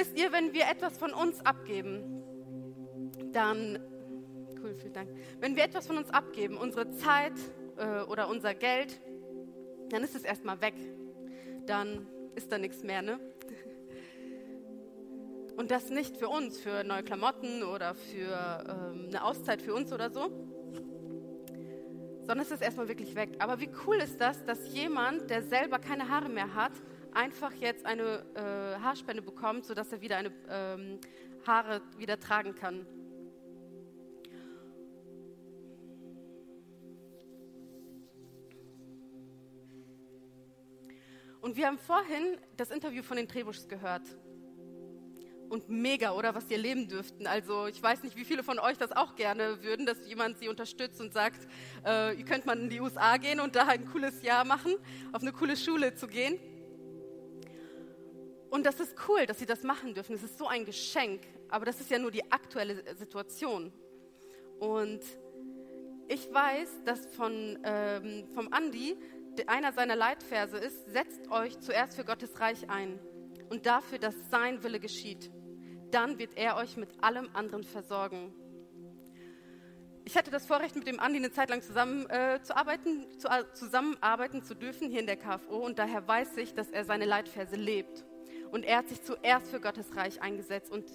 Wisst 0.05 0.19
ihr, 0.19 0.31
wenn 0.31 0.53
wir 0.53 0.67
etwas 0.69 0.99
von 0.99 1.13
uns 1.13 1.43
abgeben, 1.43 2.21
dann, 3.31 3.79
cool, 4.61 4.75
vielen 4.75 4.93
Dank, 4.93 5.09
wenn 5.39 5.55
wir 5.55 5.63
etwas 5.63 5.87
von 5.87 5.97
uns 5.97 6.11
abgeben, 6.11 6.59
unsere 6.59 6.91
Zeit 6.91 7.33
äh, 7.75 8.01
oder 8.03 8.29
unser 8.29 8.53
Geld, 8.53 9.01
dann 9.89 10.03
ist 10.03 10.13
es 10.13 10.23
erstmal 10.23 10.61
weg. 10.61 10.75
Dann 11.65 12.05
ist 12.35 12.51
da 12.51 12.59
nichts 12.59 12.83
mehr, 12.83 13.01
ne? 13.01 13.19
Und 15.57 15.71
das 15.71 15.89
nicht 15.89 16.17
für 16.17 16.29
uns, 16.29 16.59
für 16.59 16.83
neue 16.83 17.01
Klamotten 17.01 17.63
oder 17.63 17.95
für 17.95 18.63
ähm, 18.93 19.05
eine 19.07 19.23
Auszeit 19.23 19.59
für 19.59 19.73
uns 19.73 19.91
oder 19.91 20.11
so, 20.11 20.29
sondern 22.19 22.41
es 22.41 22.51
ist 22.51 22.61
erstmal 22.61 22.87
wirklich 22.87 23.15
weg. 23.15 23.31
Aber 23.39 23.59
wie 23.59 23.71
cool 23.87 23.95
ist 23.95 24.21
das, 24.21 24.45
dass 24.45 24.71
jemand, 24.71 25.31
der 25.31 25.41
selber 25.41 25.79
keine 25.79 26.09
Haare 26.09 26.29
mehr 26.29 26.53
hat, 26.53 26.73
einfach 27.15 27.53
jetzt 27.53 27.85
eine 27.85 28.25
äh, 28.35 28.81
Haarspende 28.81 29.21
bekommt, 29.21 29.65
sodass 29.65 29.91
er 29.91 30.01
wieder 30.01 30.17
eine 30.17 30.31
ähm, 30.49 30.99
Haare 31.47 31.81
wieder 31.97 32.19
tragen 32.19 32.55
kann. 32.55 32.85
Und 41.41 41.55
wir 41.55 41.67
haben 41.67 41.77
vorhin 41.77 42.37
das 42.57 42.71
Interview 42.71 43.03
von 43.03 43.17
den 43.17 43.27
Trebuschs 43.27 43.67
gehört. 43.67 44.01
Und 45.47 45.69
mega, 45.69 46.13
oder 46.13 46.33
was 46.33 46.47
sie 46.47 46.55
erleben 46.55 46.87
dürften. 46.87 47.27
Also 47.27 47.67
ich 47.67 47.81
weiß 47.81 48.01
nicht, 48.01 48.15
wie 48.15 48.25
viele 48.25 48.41
von 48.41 48.57
euch 48.57 48.79
das 48.79 48.91
auch 48.91 49.15
gerne 49.15 49.61
würden, 49.61 49.85
dass 49.85 50.07
jemand 50.07 50.39
sie 50.39 50.49
unterstützt 50.49 50.99
und 50.99 51.13
sagt, 51.13 51.47
äh, 51.85 52.17
ihr 52.17 52.25
könnt 52.25 52.47
mal 52.47 52.57
in 52.57 52.69
die 52.69 52.81
USA 52.81 53.17
gehen 53.17 53.39
und 53.39 53.55
da 53.55 53.67
ein 53.67 53.85
cooles 53.85 54.23
Jahr 54.23 54.43
machen, 54.43 54.73
auf 55.13 55.21
eine 55.21 55.31
coole 55.31 55.55
Schule 55.55 55.93
zu 55.93 56.07
gehen. 56.07 56.39
Und 58.55 58.65
das 58.65 58.79
ist 58.79 58.95
cool, 59.09 59.25
dass 59.25 59.37
sie 59.37 59.45
das 59.45 59.63
machen 59.63 59.93
dürfen. 59.93 60.15
Es 60.15 60.23
ist 60.23 60.37
so 60.37 60.47
ein 60.47 60.63
Geschenk. 60.63 61.19
Aber 61.49 61.65
das 61.65 61.81
ist 61.81 61.91
ja 61.91 61.99
nur 61.99 62.09
die 62.09 62.31
aktuelle 62.31 62.95
Situation. 62.95 63.73
Und 64.59 65.01
ich 66.07 66.33
weiß, 66.33 66.85
dass 66.85 67.05
von, 67.17 67.59
ähm, 67.65 68.29
vom 68.33 68.53
Andi 68.53 68.95
einer 69.47 69.73
seiner 69.73 69.97
Leitverse 69.97 70.57
ist, 70.57 70.89
setzt 70.89 71.29
euch 71.29 71.59
zuerst 71.59 71.97
für 71.97 72.05
Gottes 72.05 72.39
Reich 72.39 72.69
ein 72.69 72.97
und 73.49 73.65
dafür, 73.65 73.99
dass 73.99 74.15
sein 74.31 74.63
Wille 74.63 74.79
geschieht. 74.79 75.29
Dann 75.91 76.17
wird 76.17 76.37
er 76.37 76.55
euch 76.55 76.77
mit 76.77 77.03
allem 77.03 77.27
anderen 77.33 77.65
versorgen. 77.65 78.33
Ich 80.05 80.15
hatte 80.15 80.31
das 80.31 80.45
Vorrecht, 80.45 80.77
mit 80.77 80.87
dem 80.87 81.01
Andi 81.01 81.17
eine 81.17 81.31
Zeit 81.33 81.49
lang 81.49 81.61
zusammen, 81.61 82.09
äh, 82.09 82.39
zu 82.41 82.55
arbeiten, 82.55 83.19
zu, 83.19 83.27
äh, 83.27 83.43
zusammenarbeiten 83.51 84.43
zu 84.43 84.55
dürfen 84.55 84.89
hier 84.89 85.01
in 85.01 85.07
der 85.07 85.17
KFO 85.17 85.57
und 85.57 85.77
daher 85.77 86.07
weiß 86.07 86.37
ich, 86.37 86.53
dass 86.53 86.69
er 86.69 86.85
seine 86.85 87.03
Leitverse 87.03 87.57
lebt. 87.57 88.05
Und 88.51 88.63
er 88.63 88.77
hat 88.77 88.89
sich 88.89 89.01
zuerst 89.01 89.49
für 89.49 89.59
Gottes 89.59 89.95
Reich 89.95 90.21
eingesetzt 90.21 90.71
und 90.71 90.85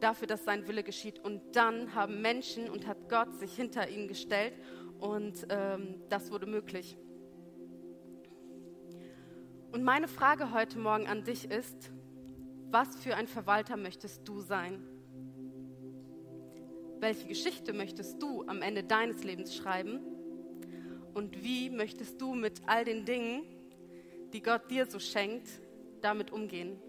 dafür, 0.00 0.26
dass 0.26 0.44
sein 0.44 0.68
Wille 0.68 0.82
geschieht. 0.82 1.18
Und 1.18 1.56
dann 1.56 1.94
haben 1.94 2.20
Menschen 2.20 2.68
und 2.70 2.86
hat 2.86 3.08
Gott 3.08 3.34
sich 3.34 3.54
hinter 3.54 3.88
ihn 3.88 4.08
gestellt 4.08 4.54
und 5.00 5.46
ähm, 5.48 6.02
das 6.08 6.30
wurde 6.30 6.46
möglich. 6.46 6.96
Und 9.72 9.84
meine 9.84 10.08
Frage 10.08 10.52
heute 10.52 10.78
Morgen 10.78 11.06
an 11.06 11.24
dich 11.24 11.50
ist, 11.50 11.90
was 12.70 12.96
für 12.96 13.14
ein 13.14 13.26
Verwalter 13.26 13.76
möchtest 13.76 14.26
du 14.26 14.40
sein? 14.40 14.82
Welche 16.98 17.28
Geschichte 17.28 17.72
möchtest 17.72 18.22
du 18.22 18.42
am 18.46 18.62
Ende 18.62 18.82
deines 18.82 19.22
Lebens 19.22 19.54
schreiben? 19.54 20.00
Und 21.14 21.42
wie 21.42 21.70
möchtest 21.70 22.20
du 22.20 22.34
mit 22.34 22.62
all 22.66 22.84
den 22.84 23.04
Dingen, 23.04 23.44
die 24.32 24.42
Gott 24.42 24.70
dir 24.70 24.86
so 24.86 24.98
schenkt, 24.98 25.48
damit 26.06 26.30
umgehen? 26.30 26.80